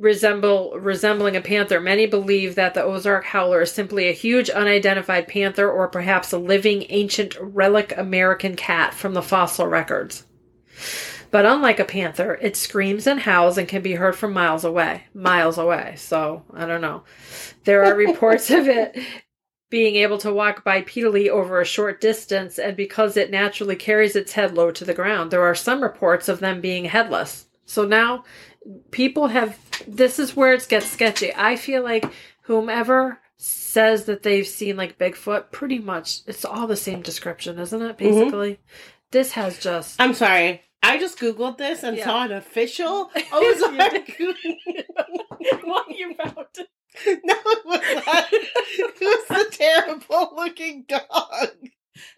[0.00, 5.28] resemble resembling a panther, many believe that the Ozark howler is simply a huge unidentified
[5.28, 10.24] panther or perhaps a living ancient relic American cat from the fossil records.
[11.30, 15.04] But unlike a panther, it screams and howls and can be heard from miles away.
[15.14, 15.94] Miles away.
[15.96, 17.04] So, I don't know.
[17.64, 18.98] There are reports of it
[19.68, 24.32] being able to walk bipedally over a short distance, and because it naturally carries its
[24.32, 27.46] head low to the ground, there are some reports of them being headless.
[27.66, 28.24] So now
[28.90, 31.32] people have this is where it gets sketchy.
[31.34, 32.04] I feel like
[32.42, 37.80] whomever says that they've seen like Bigfoot, pretty much it's all the same description, isn't
[37.82, 37.94] it?
[37.96, 37.98] Mhm.
[37.98, 38.58] Basically.
[39.12, 40.62] This has just I'm sorry.
[40.82, 42.04] I just googled this and Yeah.
[42.04, 44.10] saw an official Ozark.
[45.64, 46.36] what you found.
[47.06, 48.26] no, it was not.
[48.32, 51.50] It was the terrible looking dog.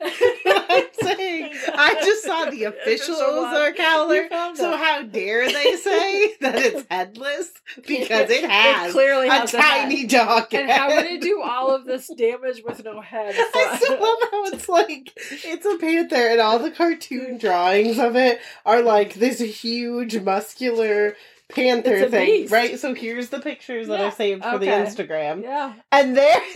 [0.01, 3.15] I'm saying I just saw the official.
[3.15, 4.29] Ozark Howler.
[4.55, 7.51] So how dare they say that it's headless?
[7.77, 9.83] Because it has It clearly a has a head.
[9.83, 10.53] tiny dog.
[10.55, 13.35] And how would it do all of this damage with no head?
[13.35, 17.99] So I still love how it's like it's a panther, and all the cartoon drawings
[17.99, 21.17] of it are like this huge muscular
[21.55, 22.53] panther thing, beast.
[22.53, 22.79] right?
[22.79, 24.67] So here's the pictures that I saved for the.
[24.67, 25.75] Instagram, yeah.
[25.91, 26.41] and there,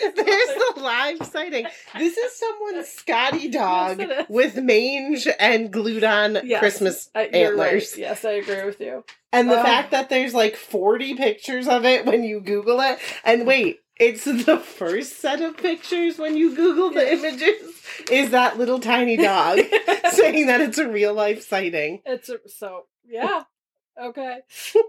[0.00, 0.14] there's
[0.74, 1.66] the live sighting.
[1.96, 6.60] This is someone's Scotty dog Yes, with mange and glued on Yes.
[6.60, 7.66] Christmas Uh, you're right.
[7.72, 7.96] antlers.
[7.98, 9.04] Yes, I agree with you.
[9.32, 9.62] And the Oh.
[9.62, 12.98] fact that there's like 40 pictures of it when you Google it.
[13.24, 18.56] And wait, it's the first set of pictures when you Google the images is that
[18.56, 19.58] little tiny dog
[20.12, 22.00] saying that it's a real life sighting.
[22.06, 23.42] It's a, so yeah.
[24.00, 24.38] Okay.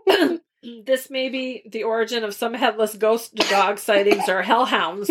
[0.84, 5.10] this may be the origin of some headless ghost dog sightings or hellhounds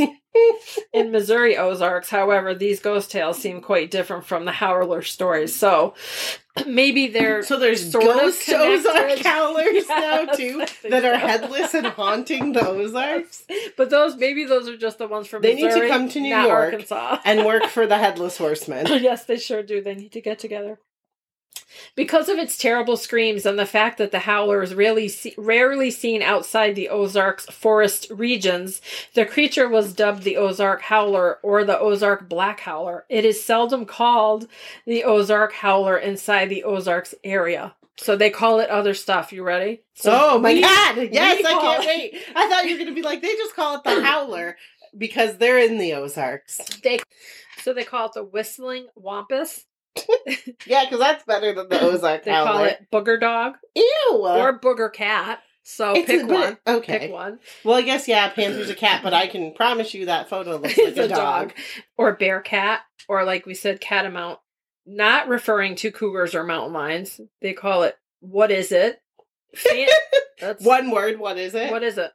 [0.92, 2.10] in Missouri Ozarks.
[2.10, 5.56] However, these ghost tales seem quite different from the Howler stories.
[5.56, 5.94] So
[6.66, 11.26] maybe they're So there's ghost Ozark howlers now too that are so.
[11.26, 13.44] headless and haunting the Ozarks
[13.76, 16.28] but those maybe those are just the ones from They need to come to New
[16.34, 17.18] York Arkansas.
[17.24, 18.86] and work for the headless horseman.
[18.86, 19.80] yes, they sure do.
[19.80, 20.78] They need to get together.
[21.94, 25.90] Because of its terrible screams and the fact that the howler is rarely, se- rarely
[25.90, 28.80] seen outside the Ozarks forest regions,
[29.14, 33.04] the creature was dubbed the Ozark Howler or the Ozark Black Howler.
[33.08, 34.46] It is seldom called
[34.86, 37.74] the Ozark Howler inside the Ozarks area.
[37.96, 39.32] So they call it other stuff.
[39.32, 39.82] You ready?
[39.94, 40.96] So oh my we- god!
[41.12, 42.22] Yes, I can't it- wait.
[42.36, 44.56] I thought you were gonna be like they just call it the howler
[44.96, 46.58] because they're in the Ozarks.
[46.82, 47.00] They,
[47.62, 49.64] so they call it the Whistling Wampus.
[50.66, 53.84] Yeah, because that's better than the Ozark They call it Booger Dog Ew.
[54.12, 55.40] or Booger Cat.
[55.62, 56.58] So It's pick a- one.
[56.66, 56.98] okay.
[56.98, 57.38] Pick one.
[57.64, 60.76] Well, I guess yeah, Panther's a cat, but I can promise you that photo looks
[60.78, 61.52] like It's a, dog.
[61.96, 62.80] Or bear cat.
[63.08, 64.38] Or like we said, catamount.
[64.86, 67.20] Not referring to cougars or mountain lions.
[67.42, 68.98] They call it what is it?
[69.54, 69.88] Fan-
[70.40, 71.18] that's One word.
[71.18, 71.70] What is it?
[71.70, 72.10] what is it?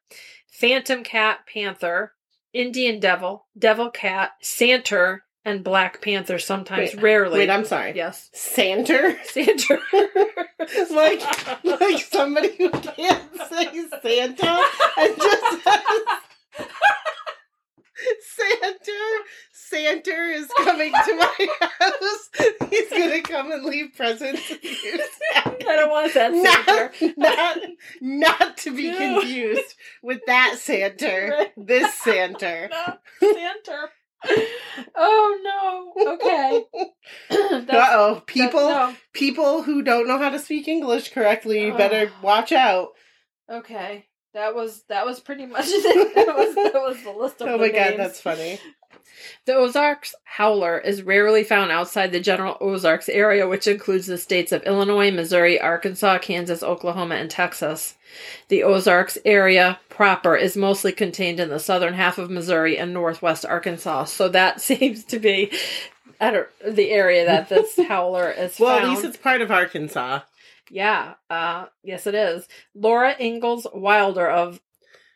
[0.52, 2.14] Phantom cat, panther,
[2.54, 6.40] Indian devil, devil cat, santer, and black panther.
[6.40, 7.40] Sometimes, Wait, rarely.
[7.40, 7.94] Wait, I'm sorry.
[7.96, 9.18] yes, Santer.
[9.34, 9.80] santer.
[10.92, 14.64] like like somebody who can't say Santa
[14.98, 15.82] and just says
[18.36, 19.22] Santa.
[19.52, 21.48] Santa is coming to my
[21.80, 22.30] house.
[22.70, 24.52] He's gonna come and leave presents.
[24.52, 27.18] I don't want that santer.
[27.18, 27.58] not, not,
[28.02, 31.52] not to be confused with that Santa.
[31.58, 32.70] This Santa.
[32.70, 32.98] No,
[33.34, 33.88] santer.
[34.96, 36.14] Oh no.
[36.14, 36.64] Okay.
[37.32, 41.78] Uh oh, people that- people who don't know how to speak English correctly Oh.
[41.78, 42.90] better watch out.
[43.50, 44.06] Okay.
[44.34, 46.16] That was that was pretty much it.
[46.16, 48.60] That was that was the list of Oh my god, that's funny.
[49.46, 54.52] The Ozarks howler is rarely found outside the general Ozarks area, which includes the states
[54.52, 57.96] of Illinois, Missouri, Arkansas, Kansas, Oklahoma, and Texas.
[58.48, 63.46] The Ozarks area proper is mostly contained in the southern half of Missouri and northwest
[63.46, 64.06] Arkansas.
[64.06, 65.52] So that seems to be
[66.22, 68.86] I the area that this howler is Well, found.
[68.86, 70.22] at least it's part of Arkansas.
[70.70, 72.48] Yeah, uh, yes, it is.
[72.74, 74.62] Laura Ingalls Wilder of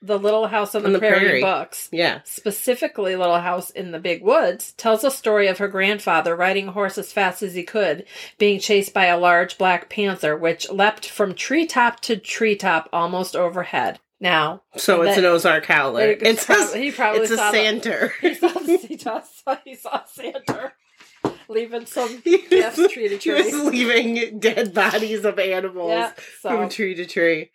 [0.01, 1.41] The Little House on the, On the Prairie, Prairie.
[1.41, 2.19] books, Yeah.
[2.23, 6.71] specifically Little House in the Big Woods, tells a story of her grandfather riding a
[6.71, 8.05] horse as fast as he could,
[8.37, 13.99] being chased by a large black panther, which leapt from treetop to treetop almost overhead.
[14.19, 16.01] Now, So it's That- an Ozark howler.
[16.19, 18.11] it's It's, a, he probably it's a saw the- Santer.
[18.21, 20.73] he saw, he saw, he saw Santa
[21.47, 26.93] leaving some gifts tree to he was leaving dead bodies of animals Yeah, from tree
[26.95, 27.51] to tree.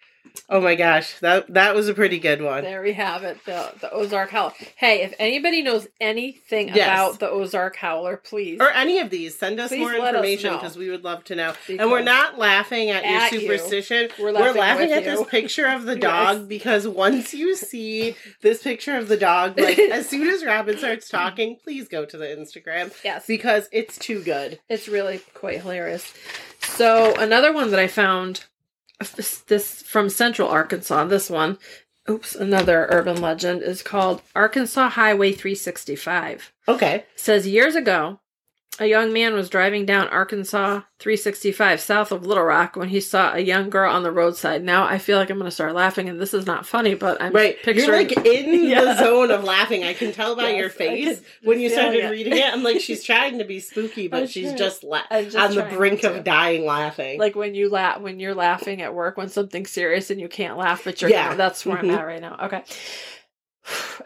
[0.49, 2.63] Oh my gosh, that that was a pretty good one.
[2.65, 4.53] There we have it, the the Ozark Howler.
[4.77, 6.87] Hey, if anybody knows anything Yes.
[6.87, 8.61] about the Ozark Howler, please.
[8.61, 11.55] Or any of these, send us Please more information because we would love to know.
[11.67, 13.49] Because and we're not laughing at, At your you.
[13.49, 14.11] superstition.
[14.19, 15.17] We're We're laughing laughing, with at you.
[15.19, 16.01] this picture of the Yes.
[16.03, 20.77] dog because once you see this picture of the dog, like as soon as Robin
[20.77, 24.61] starts talking, please go to the Instagram Yes, because it's too good.
[24.69, 26.13] it's really quite hilarious.
[26.61, 28.45] So another one that I found,
[29.11, 31.05] this, from Central Arkansas.
[31.05, 31.59] This one,
[32.09, 36.53] oops, another urban legend is called Arkansas Highway 365.
[36.69, 37.05] Okay.
[37.17, 38.21] says years ago,
[38.79, 43.35] a young man was driving down Arkansas 365 south of Little Rock when he saw
[43.35, 44.65] a young girl on the roadside.
[44.65, 47.21] Now I feel like I'm going to start laughing, and this is not funny, but
[47.21, 47.59] I'm Right.
[47.67, 48.81] You're like in Yeah.
[48.85, 49.85] the zone of laughing.
[49.85, 52.11] I can tell by Yes, your face when you started it.
[52.11, 52.45] reading it.
[52.51, 56.01] I'm like, she's trying to be spooky, but she's just, la- just on the brink
[56.01, 56.15] to.
[56.17, 57.19] of dying laughing.
[57.21, 60.57] like when you laugh when you're laughing at work when something's serious and you can't
[60.57, 61.35] laugh, but you're Yeah.
[61.35, 61.77] that's where.
[61.79, 61.95] I'm mm-hmm.
[61.99, 62.37] at right now.
[62.45, 62.63] Okay.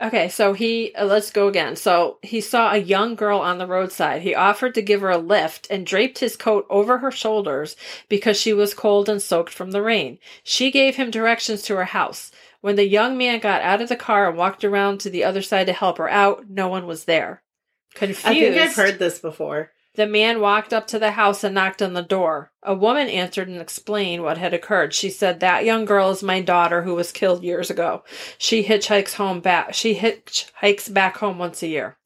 [0.02, 1.76] Okay, so he uh, let's go again.
[1.76, 4.22] So he saw a young girl on the roadside.
[4.22, 7.76] He offered to give her a lift and draped his coat over her shoulders
[8.08, 10.18] because she was cold and soaked from the rain.
[10.42, 12.30] She gave him directions to her house.
[12.60, 15.42] When the young man got out of the car and walked around to the other
[15.42, 17.42] side to help her out, no one was there.
[17.94, 18.26] Confused.
[18.26, 19.72] I think I've heard this before.
[19.96, 22.52] The man walked up to the house and knocked on the door.
[22.62, 24.92] A woman answered and explained what had occurred.
[24.94, 28.04] She said, That young girl is my daughter who was killed years ago.
[28.36, 31.96] She hitchhikes home back she hitchhikes back home once a year.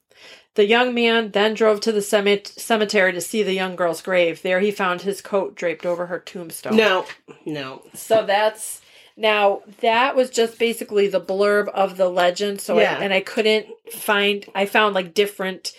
[0.55, 4.43] The young man then drove to the cemetery to see the young girl's grave.
[4.43, 6.77] There he found his coat draped over her tombstone.
[6.77, 7.07] No,
[7.47, 7.83] no.
[7.95, 8.83] So that's
[9.17, 12.61] now that was just basically the blurb of the legend.
[12.61, 12.99] So Yeah.
[12.99, 14.45] I, and I couldn't find.
[14.55, 15.73] I found like different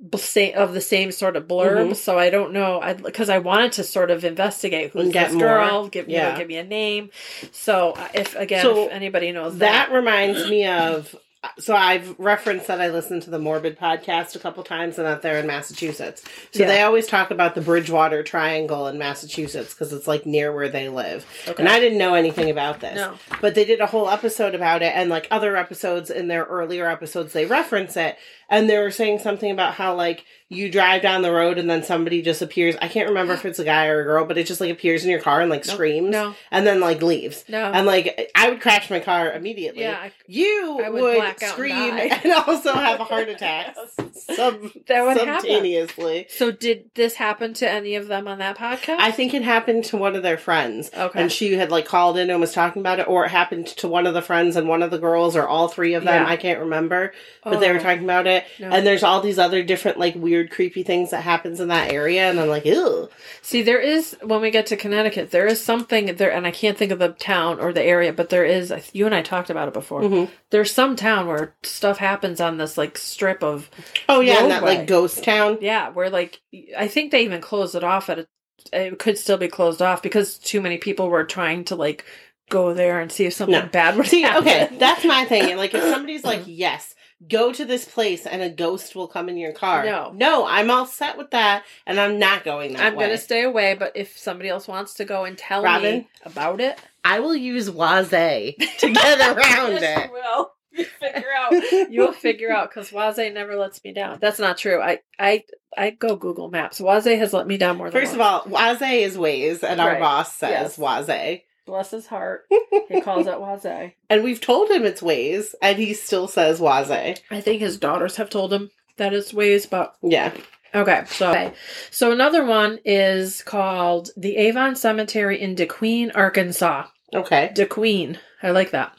[0.00, 1.90] of the same sort of blurb.
[1.90, 1.96] Mhm.
[1.96, 2.80] So I don't know.
[2.80, 5.82] I because I wanted to sort of investigate who's get this girl.
[5.82, 5.88] more.
[5.90, 7.10] Give you know, give me a name.
[7.52, 11.14] So uh, if again, So if anybody knows That that, reminds me of
[11.60, 15.22] so I've referenced that I listened to the Morbid podcast a couple times and that
[15.22, 16.24] they're in Massachusetts.
[16.50, 16.66] So Yeah.
[16.66, 20.88] they always talk about the Bridgewater Triangle in Massachusetts because it's like near where they
[20.88, 21.24] live.
[21.46, 21.54] Okay.
[21.62, 22.96] And I didn't know anything about this.
[22.96, 23.14] No.
[23.40, 26.88] But they did a whole episode about it and like other episodes in their earlier
[26.88, 28.16] episodes they reference it
[28.48, 31.82] and they were saying something about how like you drive down the road and then
[31.82, 32.74] somebody just appears.
[32.80, 35.04] I can't remember if it's a guy or a girl, but it just like appears
[35.04, 36.34] in your car and like screams No.
[36.50, 37.44] and then like leaves.
[37.48, 37.70] No.
[37.70, 39.82] And like I would crash my car immediately.
[39.82, 39.98] yeah.
[40.04, 43.76] I- You I would would, black out and scream and, also have a heart attack
[44.12, 45.40] sub- That would happen.
[45.42, 46.26] simultaneously.
[46.30, 48.96] So did this happen to any of them on that podcast?
[49.00, 50.90] I think it happened to one of their friends.
[50.96, 51.20] Okay.
[51.20, 53.88] And she had like called in and was talking about it, or it happened to
[53.88, 56.22] one of the friends and one of the girls, or all three of them.
[56.24, 56.28] Yeah.
[56.30, 57.12] I can't remember.
[57.44, 58.37] But they were Oh, talking about it.
[58.58, 58.70] No.
[58.70, 62.28] And there's all these other different, like, weird, creepy things that happens in that area.
[62.30, 63.08] And I'm like, ew.
[63.42, 66.76] See, there is when we get to Connecticut, there is something there, and I can't
[66.76, 68.72] think of the town or the area, but there is.
[68.92, 70.02] You and I talked about it before.
[70.02, 70.28] Mhm.
[70.50, 73.70] There's some town where stuff happens on this like strip of
[74.08, 74.46] Oh, yeah.
[74.48, 75.58] That, like, ghost town.
[75.60, 76.40] yeah, where like
[76.76, 78.26] I think they even closed it off at a.
[78.72, 82.04] It could still be closed off because too many people were trying to like
[82.50, 83.66] go there and see if something No.
[83.66, 84.42] bad would See, happen.
[84.48, 85.56] okay, that's my thing.
[85.56, 86.94] Like, if somebody's like, yes,
[87.26, 89.84] go to this place and a ghost will come in your car.
[89.84, 90.12] No.
[90.14, 93.06] No, I'm all set with that and I'm not going that I'm way.
[93.06, 95.98] gonna stay away, but if somebody else wants to go and tell Robin?
[96.00, 100.06] me about it, I will use Waze to get around Yes, it.
[100.06, 100.52] you will.
[100.70, 101.90] You figure out.
[101.90, 104.18] You'll figure out because Waze never lets me down.
[104.20, 104.80] That's not true.
[104.80, 105.44] I I
[105.76, 106.78] I go Google Maps.
[106.80, 109.98] Waze has let me down more than First of all, Waze is Waze, and our
[109.98, 110.78] boss says Yes.
[110.78, 111.42] Waze.
[111.68, 112.46] Bless his heart,
[112.88, 113.92] he calls it Waze.
[114.10, 117.20] And we've told him it's Waze, and he still says Waze.
[117.30, 120.32] I think his daughters have told him that it's Waze, but Yeah.
[120.74, 121.04] okay.
[121.06, 121.52] So okay.
[121.90, 126.86] so another one is called the Avon Cemetery in DeQueen, Arkansas.
[127.14, 127.52] Okay.
[127.54, 128.18] DeQueen.
[128.42, 128.92] I like that.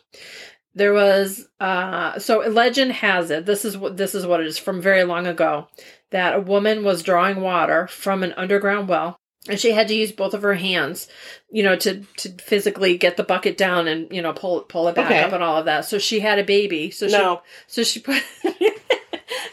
[0.75, 3.45] There was uh so legend has it.
[3.45, 5.67] This is what this is what it is from very long ago
[6.11, 10.11] that a woman was drawing water from an underground well and she had to use
[10.11, 11.07] both of her hands,
[11.49, 14.95] you know, to to physically get the bucket down and, you know, pull pull it
[14.95, 15.21] back Okay.
[15.21, 15.85] up and all of that.
[15.85, 16.91] So she had a baby.
[16.91, 17.41] So No.
[17.67, 18.21] she so she put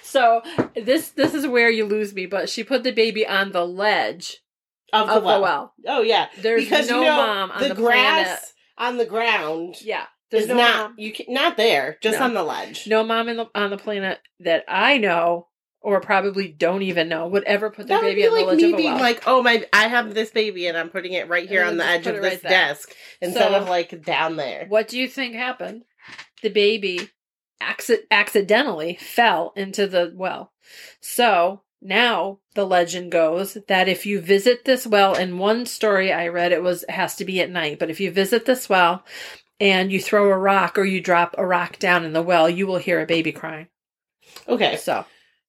[0.02, 0.40] So
[0.74, 4.38] this this is where you lose me, but she put the baby on the ledge
[4.92, 5.36] Of the of well.
[5.38, 5.74] the well.
[5.86, 6.28] Oh, yeah.
[6.40, 8.40] There's because no you know, mom on the, the grass planet.
[8.78, 10.04] on the ground Yeah.
[10.30, 10.94] There's is no not mom.
[10.98, 12.24] you can, not there, just No.
[12.24, 12.86] on the ledge.
[12.88, 15.48] no mom in the, on the planet that I know
[15.80, 18.40] or probably don't even know would ever put their That would baby be on the
[18.40, 19.00] like ledge me being well.
[19.00, 21.84] like, oh my, I have this baby and I'm putting it right here on the
[21.84, 22.50] edge of put this right there.
[22.50, 24.66] desk instead So- of like down there.
[24.68, 25.84] what do you think happened?
[26.42, 27.10] The baby
[27.62, 30.52] acci- accidentally fell into the well.
[31.00, 36.28] So now the legend goes that if you visit this well, in one story I
[36.28, 37.78] read, it was it has to be at night.
[37.78, 39.04] But if you visit this well
[39.60, 42.66] and you throw a rock or you drop a rock down in the well, you
[42.66, 43.68] will hear a baby crying.
[44.48, 44.76] Okay.
[44.76, 45.04] So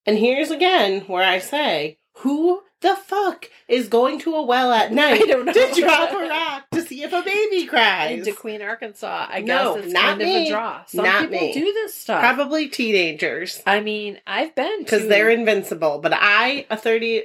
[0.07, 4.91] And here's again where I say, who the fuck is going to a well at
[4.93, 5.51] night I don't know.
[5.53, 8.19] to drop a rock to see if a baby cries?
[8.19, 10.83] into Queen, Arkansas, I No, guess it's not kind of a draw.
[10.85, 11.53] Some Not people me.
[11.53, 12.21] do this stuff.
[12.21, 15.99] Probably teenagers I mean, I've been because they're invincible.
[15.99, 17.23] But I, a thirty,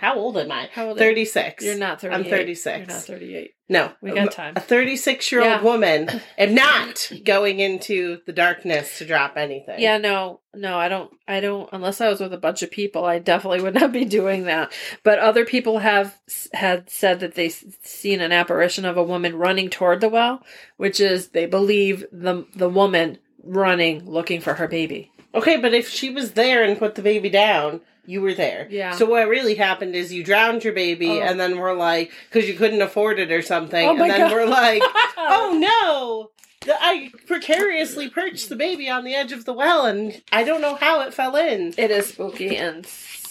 [0.00, 0.68] how old am I?
[0.72, 0.98] How old?
[0.98, 1.64] Thirty six.
[1.64, 2.16] You're not 38.
[2.16, 2.78] I'm 36.
[2.78, 3.50] You're not 38.
[3.68, 4.52] No, We got time.
[4.56, 9.80] A 36 year old woman am not going into the darkness to drop anything.
[9.80, 11.10] Yeah, no, no, I don't.
[11.26, 11.68] I don't.
[11.72, 14.72] Unless I was with a bunch of people, I definitely would not be doing that.
[15.02, 16.18] But other people have
[16.52, 20.42] had said that they seen an apparition of a woman running toward the well,
[20.76, 25.10] which is they believe the the woman running looking for her baby.
[25.34, 28.66] Okay, but if she was there and put the baby down, you were there.
[28.70, 28.92] Yeah.
[28.92, 31.22] So what really happened is you drowned your baby, Oh.
[31.22, 34.20] and then we're like, because you couldn't afford it or something, Oh my and then
[34.28, 34.32] God.
[34.32, 34.82] we're like,
[35.16, 36.30] oh no.
[36.66, 40.76] I precariously perched the baby on the edge of the well, and I don't know
[40.76, 41.74] how it fell in.
[41.76, 42.86] It is spooky and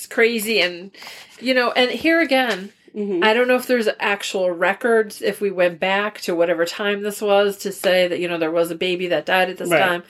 [0.09, 0.91] crazy, and
[1.39, 3.23] you know, and here again, Mhm.
[3.23, 7.21] I don't know if there's actual records if we went back to whatever time this
[7.23, 9.79] was to say that you know there was a baby that died at this Right.
[9.79, 10.03] time.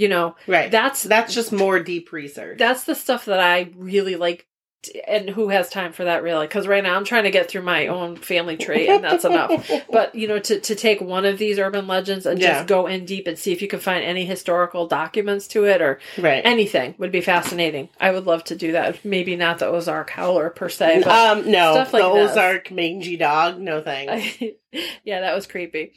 [0.00, 0.70] You know, Right.
[0.70, 2.56] that's That's just more deep research.
[2.58, 4.46] that's the stuff that I really like.
[5.06, 6.46] And who has time for that really?
[6.46, 9.70] Because right now I'm trying to get through my own family tree, and that's enough.
[9.92, 12.54] But you know, to to take one of these urban legends and Yeah.
[12.54, 15.82] just go in deep and see if you can find any historical documents to it
[15.82, 16.40] or right.
[16.46, 17.90] anything would be fascinating.
[18.00, 19.04] I would love to do that.
[19.04, 22.30] Maybe not the Ozark Howler per se, but um, no, like the this.
[22.30, 24.42] Ozark mangy dog, no thanks.
[25.04, 25.92] yeah, that was creepy.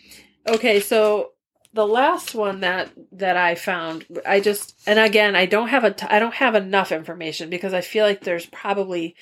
[0.45, 1.32] Okay, so
[1.74, 5.91] the last one that that I found, I just and again, I don't have a
[5.91, 9.15] t- I don't have enough information because I feel like there's probably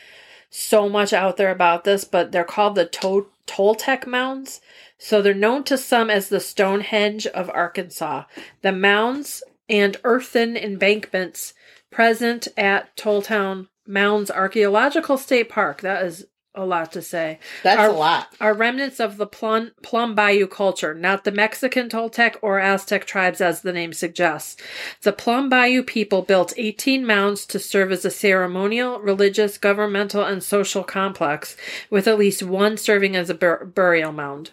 [0.49, 4.62] so much out there about this, but they're called the to- Toltec mounds.
[4.97, 8.26] So they're known to some as the Stonehenge of Arkansas.
[8.62, 11.54] The mounds and earthen embankments
[11.89, 15.82] present at Toltec Mounds Archaeological State Park.
[15.82, 17.39] That is a lot to say.
[17.64, 18.36] That's Our- a lot.
[18.41, 23.39] Are remnants of the Plum, Plum Bayou culture, not the Mexican Toltec or Aztec tribes
[23.39, 24.62] as the name suggests.
[25.02, 30.43] The Plum Bayou people built 18 mounds to serve as a ceremonial, religious, governmental, and
[30.43, 31.56] social complex,
[31.89, 34.52] with at least one serving as a bur- burial mound.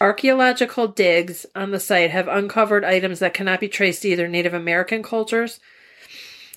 [0.00, 4.52] Archaeological digs on the site have uncovered items that cannot be traced to either Native
[4.52, 5.58] American cultures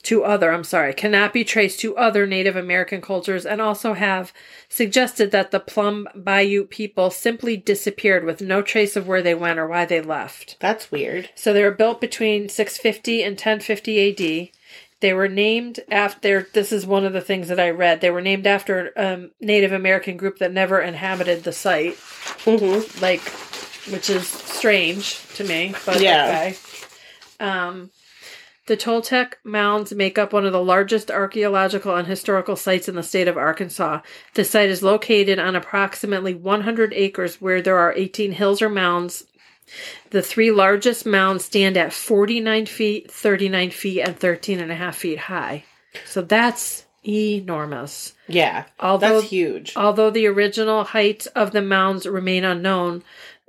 [0.04, 4.32] to other, I'm sorry, cannot be traced to other Native American cultures and also have
[4.70, 9.60] suggested that the Plum Bayou people simply disappeared with no trace of where they went
[9.60, 10.56] or why they left.
[10.60, 11.30] That's weird.
[11.36, 14.10] So they were built between 650 and 1050
[14.46, 14.50] AD.
[15.02, 18.02] They were named after, this is one of the things that I read.
[18.02, 21.96] They were named after a um, Native American group that never inhabited the site,
[22.46, 23.02] Mm-hmm.
[23.02, 23.22] like,
[23.94, 26.26] which is strange to me, but Yeah.
[26.52, 26.58] okay.
[27.40, 27.92] Um,
[28.70, 33.02] the Toltec mounds make up one of the largest archaeological and historical sites in the
[33.02, 34.02] state of Arkansas.
[34.36, 39.26] The site is located on approximately 100 acres where there are 18 hills or mounds.
[40.12, 44.98] The three largest mounds stand at 49 feet, 39 feet, and 13 and a half
[44.98, 45.66] feet high.
[46.06, 48.14] So that's enormous.
[48.28, 48.66] Yeah.
[48.80, 49.74] Although That's huge.
[49.76, 53.04] Although the original height of the mounds remain unknown,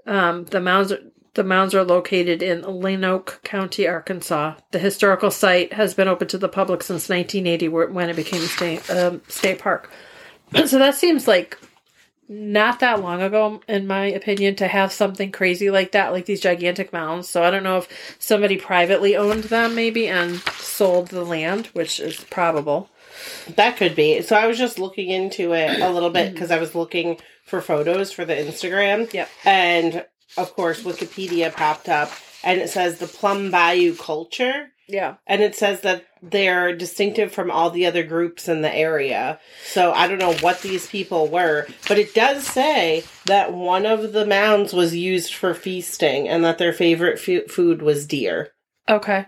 [0.06, 0.94] um, the mounds
[1.34, 4.54] the mounds are located in Lonoke County, Arkansas.
[4.72, 8.46] The historical site has been open to the public since 1980, when it became a
[8.46, 9.90] state um, state park.
[10.66, 11.58] so that seems like
[12.28, 16.40] not that long ago, in my opinion, to have something crazy like that, like these
[16.40, 17.28] gigantic mounds.
[17.28, 21.98] So I don't know if somebody privately owned them, maybe, and sold the land, which
[21.98, 22.88] is probable.
[23.56, 24.22] That could be.
[24.22, 27.60] So I was just looking into it a little bit because I was looking for
[27.60, 29.12] photos for the Instagram.
[29.12, 29.28] Yep.
[29.44, 30.04] And
[30.36, 32.10] of course, Wikipedia popped up
[32.42, 34.68] and it says the Plum Bayou culture.
[34.88, 35.16] Yeah.
[35.26, 39.38] And it says that they're distinctive from all the other groups in the area.
[39.64, 44.12] So I don't know what these people were, but it does say that one of
[44.12, 48.52] the mounds was used for feasting and that their favorite fu- food was deer.
[48.88, 49.26] Okay.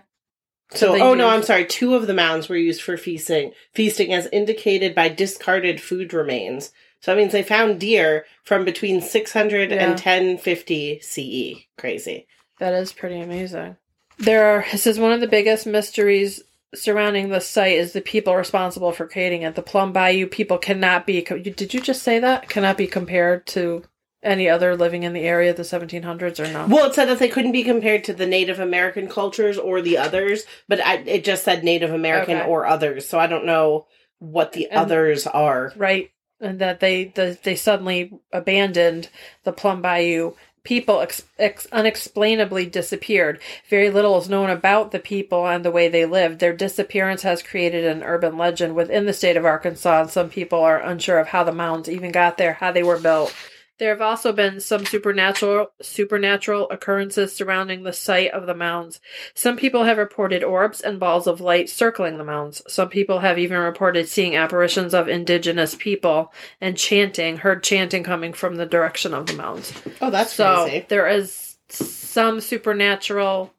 [0.71, 1.65] So, they oh no, I'm sorry.
[1.65, 6.71] Two of the mounds were used for feasting, feasting as indicated by discarded food remains.
[7.03, 9.75] So that means they found deer from between 600 Yeah.
[9.83, 11.67] and 1050 CE.
[11.77, 12.27] Crazy.
[12.59, 13.75] That is pretty amazing.
[14.19, 16.41] There are, it says one of the biggest mysteries
[16.73, 19.55] surrounding the site is the people responsible for creating it.
[19.55, 22.47] The Plum Bayou people cannot be, did you just say that?
[22.47, 23.83] Cannot be compared to
[24.23, 26.69] any other living in the area of the 1700s or not?
[26.69, 29.97] Well, it said that they couldn't be compared to the Native American cultures or the
[29.97, 32.47] others, but I, it just said Native American Okay.
[32.49, 33.05] or others.
[33.09, 33.87] So I don't know
[34.19, 35.73] what the And- others are.
[35.75, 36.11] Right.
[36.43, 39.09] And that they, the, they suddenly abandoned
[39.43, 40.33] the Plum Bayou
[40.63, 43.39] people ex- ex- unexplainably disappeared.
[43.69, 46.39] Very little is known about the people and the way they lived.
[46.39, 50.59] Their disappearance has created an urban legend within the state of Arkansas, and some people
[50.59, 53.35] are unsure of how the mounds even got there, how they were built.
[53.79, 58.99] There have also been some supernatural supernatural occurrences surrounding the site of the mounds.
[59.33, 62.61] Some people have reported orbs and balls of light circling the mounds.
[62.67, 68.31] Some people have even reported seeing apparitions of indigenous people and chanting, heard chanting coming
[68.31, 69.73] from the direction of the mounds.
[70.01, 70.85] Oh, that's So crazy.
[70.89, 73.51] there is some supernatural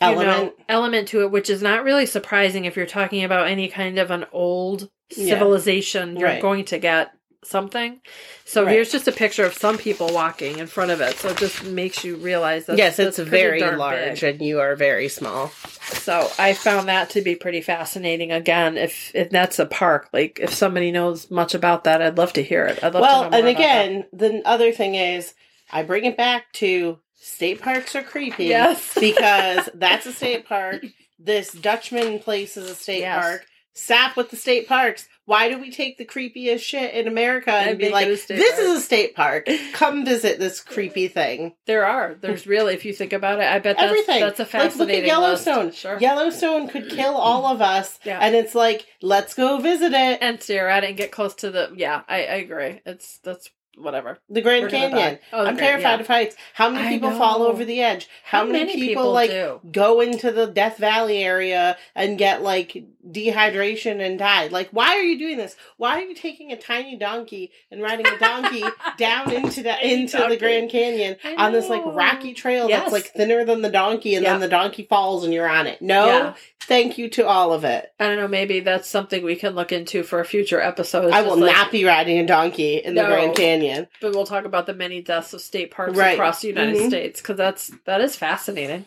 [0.00, 0.26] Element.
[0.28, 3.98] know, element to it, which is not really surprising if you're talking about any kind
[3.98, 5.34] of an old Yeah.
[5.34, 6.16] civilization.
[6.16, 6.40] You're Right.
[6.40, 7.10] going to get
[7.44, 8.00] something.
[8.44, 8.72] So Right.
[8.74, 11.16] here's just a picture of some people walking in front of it.
[11.18, 14.34] So it just makes you realize that yes, it's very large big.
[14.34, 15.48] and you are very small.
[15.92, 18.30] So I found that to be pretty fascinating.
[18.32, 22.32] Again, if if that's a park, like if somebody knows much about that, I'd love
[22.34, 22.82] to hear it.
[22.84, 25.34] I'd love well, to know and again, the other thing is,
[25.70, 28.46] I bring it back to state parks are creepy.
[28.46, 28.94] Yes.
[29.00, 30.84] because that's a state park.
[31.18, 33.20] This Dutchman place is a state Yes.
[33.22, 33.46] park.
[33.74, 35.06] Sap with the state parks.
[35.30, 38.40] Why do we take the creepiest shit in America and, And be like, this state
[38.40, 39.48] is a state park?
[39.72, 41.54] Come visit this creepy thing.
[41.66, 42.16] There are.
[42.20, 44.20] There's really, if you think about it, I bet that's, Everything.
[44.22, 45.70] that's a like, look at Yellowstone.
[45.70, 46.00] Sure.
[46.00, 48.00] Yellowstone could kill all of us.
[48.02, 48.18] Yeah.
[48.20, 50.18] And it's like, let's go visit it.
[50.20, 51.72] And stare at it and get close to the.
[51.76, 52.80] Yeah, I, I agree.
[52.84, 53.50] It's that's
[53.80, 54.18] whatever.
[54.28, 55.18] The Grand We're Canyon.
[55.32, 56.00] Oh, the I'm Grand- terrified yeah.
[56.00, 56.36] of heights.
[56.54, 58.08] How many I people fall over the edge?
[58.24, 59.60] How, How many, many people, people like do?
[59.70, 62.84] go into the Death Valley area and get like
[63.24, 64.48] dehydration and die?
[64.48, 65.56] Like, why are you doing this?
[65.76, 68.62] Why are you taking a tiny donkey and riding a donkey
[68.98, 70.36] down into the Tiny into the.
[70.36, 72.80] Grand Canyon on this like rocky trail Yes.
[72.82, 74.32] that's like thinner than the donkey, and Yeah.
[74.32, 75.80] then the donkey falls and you're on it?
[75.82, 76.34] No, Yeah.
[76.62, 77.92] Thank you to all of it.
[77.98, 78.28] I don't know.
[78.28, 81.06] Maybe that's something we can look into for a future episode.
[81.06, 83.88] It's I will like- not be riding a donkey in the Grand Canyon.
[84.00, 86.14] But we'll talk about the many deaths of state parks Right.
[86.14, 86.88] across the United Mhm.
[86.88, 88.84] States because that's that is fascinating.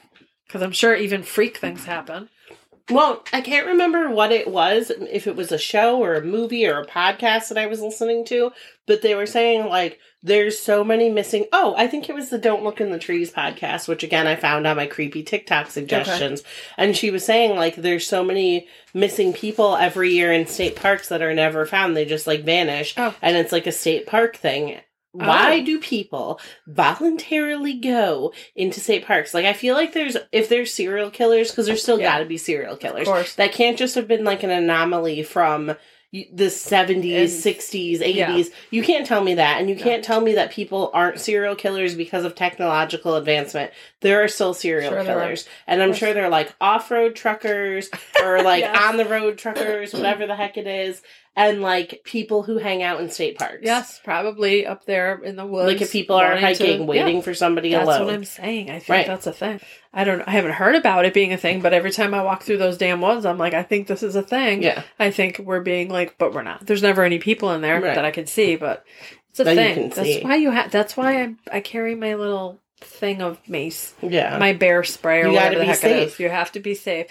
[0.48, 2.30] Because I'm sure even freak things happen.
[2.90, 6.68] Well, I can't remember what it was, if it was a show or a movie
[6.68, 8.52] or a podcast that I was listening to,
[8.86, 11.46] but they were saying like there's so many missing.
[11.54, 14.36] Oh, I think it was the Don't Look in the Trees podcast, which again I
[14.36, 16.44] found on my creepy TikTok suggestions.
[16.78, 21.08] And she was saying like there's so many missing people every year in state parks
[21.08, 21.96] that are never found.
[21.96, 22.96] They just like vanish.
[22.98, 23.16] Oh.
[23.22, 24.82] And it's like a state park thing.
[25.14, 25.66] Why Oh.
[25.66, 29.34] do people voluntarily go into state parks?
[29.34, 32.12] Like I feel like there's if there's serial killers because there's still Yeah.
[32.14, 33.08] got to be serial killers.
[33.08, 33.36] Of course.
[33.36, 35.76] That can't just have been like an anomaly from
[36.32, 38.30] the 70s, And- 60s, yeah.
[38.32, 38.52] 80s.
[38.70, 39.60] You can't tell me that.
[39.60, 39.82] And you No.
[39.82, 43.72] can't tell me that people aren't serial killers because of technological advancement.
[44.02, 45.48] There are still serial Sure killers.
[45.66, 45.98] And I'm Yes.
[45.98, 47.90] sure they're like off road truckers
[48.24, 48.78] or like Yes.
[48.84, 51.02] on the road truckers, whatever the heck it is.
[51.36, 53.62] And like people who hang out in state parks.
[53.64, 55.66] Yes, probably up there in the woods.
[55.66, 56.86] Like if people are wanting to- hiking, Yeah.
[56.86, 57.98] waiting for somebody That's alone.
[57.98, 58.70] That's what I'm saying.
[58.70, 59.08] I think Right.
[59.08, 59.60] that's a thing.
[59.92, 60.22] I don't.
[60.28, 62.78] I haven't heard about it being a thing, but every time I walk through those
[62.78, 64.62] damn woods, I'm like, I think this is a thing.
[64.62, 64.84] yeah.
[65.00, 66.66] I think we're being like, but we're not.
[66.68, 67.96] There's never any people in there Right.
[67.96, 68.86] that I can see, but
[69.32, 69.74] it's a That thing.
[69.76, 70.22] can That's see.
[70.22, 70.70] why you have.
[70.70, 74.38] That's why I I carry my little thing of mace, Yeah.
[74.38, 76.12] my bear spray or You whatever the heck it is.
[76.12, 76.20] safe.
[76.20, 77.08] You have to be safe.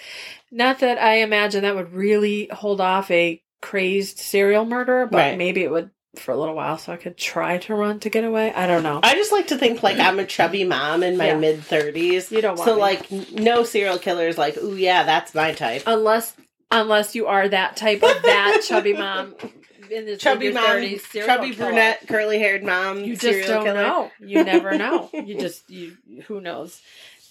[0.51, 5.37] Not that I imagine that would really hold off a crazed serial murderer, but Right.
[5.37, 8.23] maybe it would for a little while, so I could try to run to get
[8.23, 8.53] away.
[8.53, 8.99] I don't know.
[9.01, 11.37] I just like to think like I'm a chubby mom in my Yeah.
[11.39, 12.29] mid 30s.
[12.31, 12.81] You don't want So me.
[12.81, 16.35] like no serial killers like, "Ooh yeah, that's my type." unless
[16.69, 19.33] unless you are that type of that chubby mom
[19.89, 21.69] in the chubby mom, 30s, chubby killer.
[21.69, 23.81] brunette, curly-haired mom, You just don't killer.
[23.81, 24.11] know.
[24.19, 25.09] You never know.
[25.13, 25.97] You just you
[26.27, 26.79] who knows.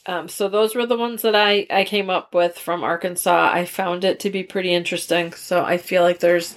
[0.06, 3.50] Um, so those were the ones that I I came up with from Arkansas.
[3.52, 5.32] I found it to be pretty interesting.
[5.32, 6.56] So I feel like there's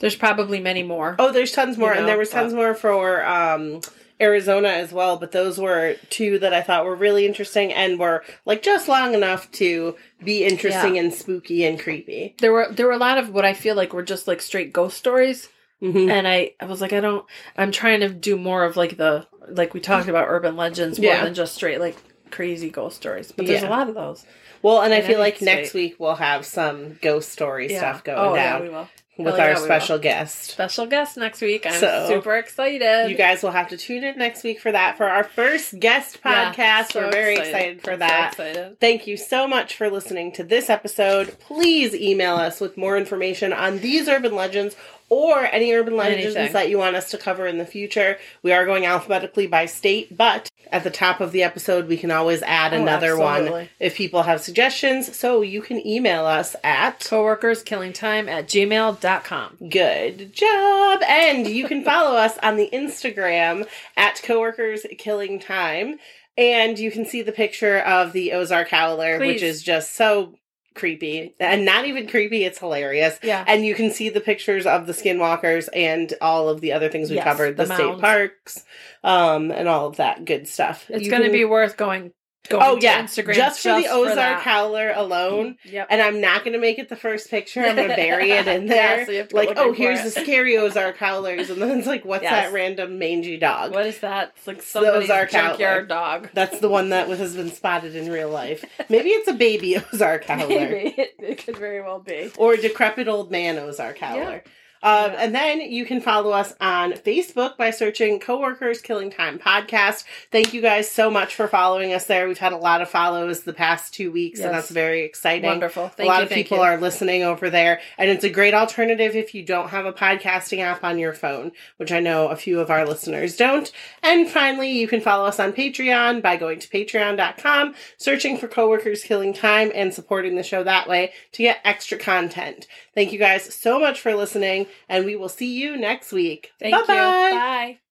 [0.00, 1.16] there's probably many more.
[1.18, 3.80] Oh, there's tons more, You know, and there was but- tons more for um,
[4.20, 5.16] Arizona as well.
[5.16, 9.14] But those were two that I thought were really interesting and were like just long
[9.14, 12.34] enough to be interesting and spooky and creepy.
[12.40, 14.72] There were there were a lot of what I feel like were just like straight
[14.72, 15.48] ghost stories.
[15.82, 16.10] Mm-hmm.
[16.10, 17.26] and I, I was like, I don't.
[17.56, 21.10] I'm trying to do more of like the like we talked about urban legends more
[21.10, 21.24] Yeah.
[21.24, 21.96] than just straight like
[22.32, 23.30] crazy ghost stories.
[23.30, 23.68] But there's Yeah.
[23.68, 24.24] a lot of those.
[24.62, 28.34] Well, and I feel like next week we'll have some ghost story stuff going oh,
[28.34, 28.88] down Yeah, we will.
[29.18, 30.44] with Hell our yeah, special guest.
[30.52, 31.66] Special guest next week.
[31.66, 33.10] I'm So, super excited.
[33.10, 36.18] You guys will have to tune in next week for that for our first guest
[36.24, 36.92] Yeah, podcast.
[36.92, 38.28] so We're very excited, for I'm so that.
[38.32, 38.80] excited.
[38.80, 41.36] Thank you so much for listening to this episode.
[41.40, 44.76] Please email us with more information on these urban legends
[45.12, 46.54] or any urban legends Anything.
[46.54, 48.16] that you want us to cover in the future.
[48.42, 52.10] We are going alphabetically by state, but at the top of the episode, we can
[52.10, 55.14] always add Oh, another one if people have suggestions.
[55.14, 59.58] So you can email us at Coworkers killing time at gmail.com.
[59.68, 61.02] Good job.
[61.06, 63.66] And you can follow us on the Instagram
[63.98, 65.98] at coworkers killing time.
[66.38, 70.32] And you can see the picture of the Ozark Howler, which is just so
[70.74, 71.34] creepy.
[71.38, 73.18] And not even creepy, it's hilarious.
[73.22, 73.44] Yeah.
[73.46, 77.10] And you can see the pictures of the skinwalkers and all of the other things
[77.10, 78.64] we Yes, covered, the, the state parks,
[79.04, 80.86] um, and all of that good stuff.
[80.88, 82.12] It's going to be worth going, going
[82.50, 84.40] Oh to yeah, Instagram just for the Ozark that.
[84.42, 85.54] Howler alone.
[85.64, 85.74] Mm-hmm.
[85.74, 85.86] Yep.
[85.90, 87.60] And I'm not going to make it the first picture.
[87.60, 88.98] I'm going to bury it in there.
[88.98, 90.04] Yeah, so you have to like, oh, here's it.
[90.14, 91.50] the scary Ozark Howlers.
[91.50, 92.32] And then it's like, what's Yes.
[92.32, 93.72] that random mangy dog?
[93.72, 94.32] What is that?
[94.36, 96.30] It's like the somebody's Ozark junkyard dog.
[96.34, 98.64] That's the one that has been spotted in real life.
[98.88, 100.48] Maybe it's a baby Ozark Howler.
[100.48, 100.94] Maybe.
[100.98, 102.32] It, it could very well be.
[102.38, 104.42] Or a decrepit old man Ozark Howler.
[104.82, 105.16] Um, Yeah.
[105.22, 110.04] And then you can follow us on Facebook by searching Coworkers Killing Time Podcast.
[110.30, 112.26] Thank you guys so much for following us there.
[112.26, 115.48] We've had a lot of follows the past two weeks, and that's very exciting.
[115.48, 115.88] Wonderful.
[115.88, 116.62] Thank a lot you, of people you.
[116.64, 120.58] are listening over there, and it's a great alternative if you don't have a podcasting
[120.60, 123.70] app on your phone, which I know a few of our listeners don't.
[124.02, 129.02] And finally, you can follow us on Patreon by going to patreon.com, searching for Coworkers
[129.02, 132.66] Killing Time, and supporting the show that way to get extra content.
[132.94, 136.52] Thank you guys so much for listening, and we will see you next week.
[136.58, 136.94] Thank Bye-bye.
[136.94, 137.36] you.
[137.36, 137.81] Bye.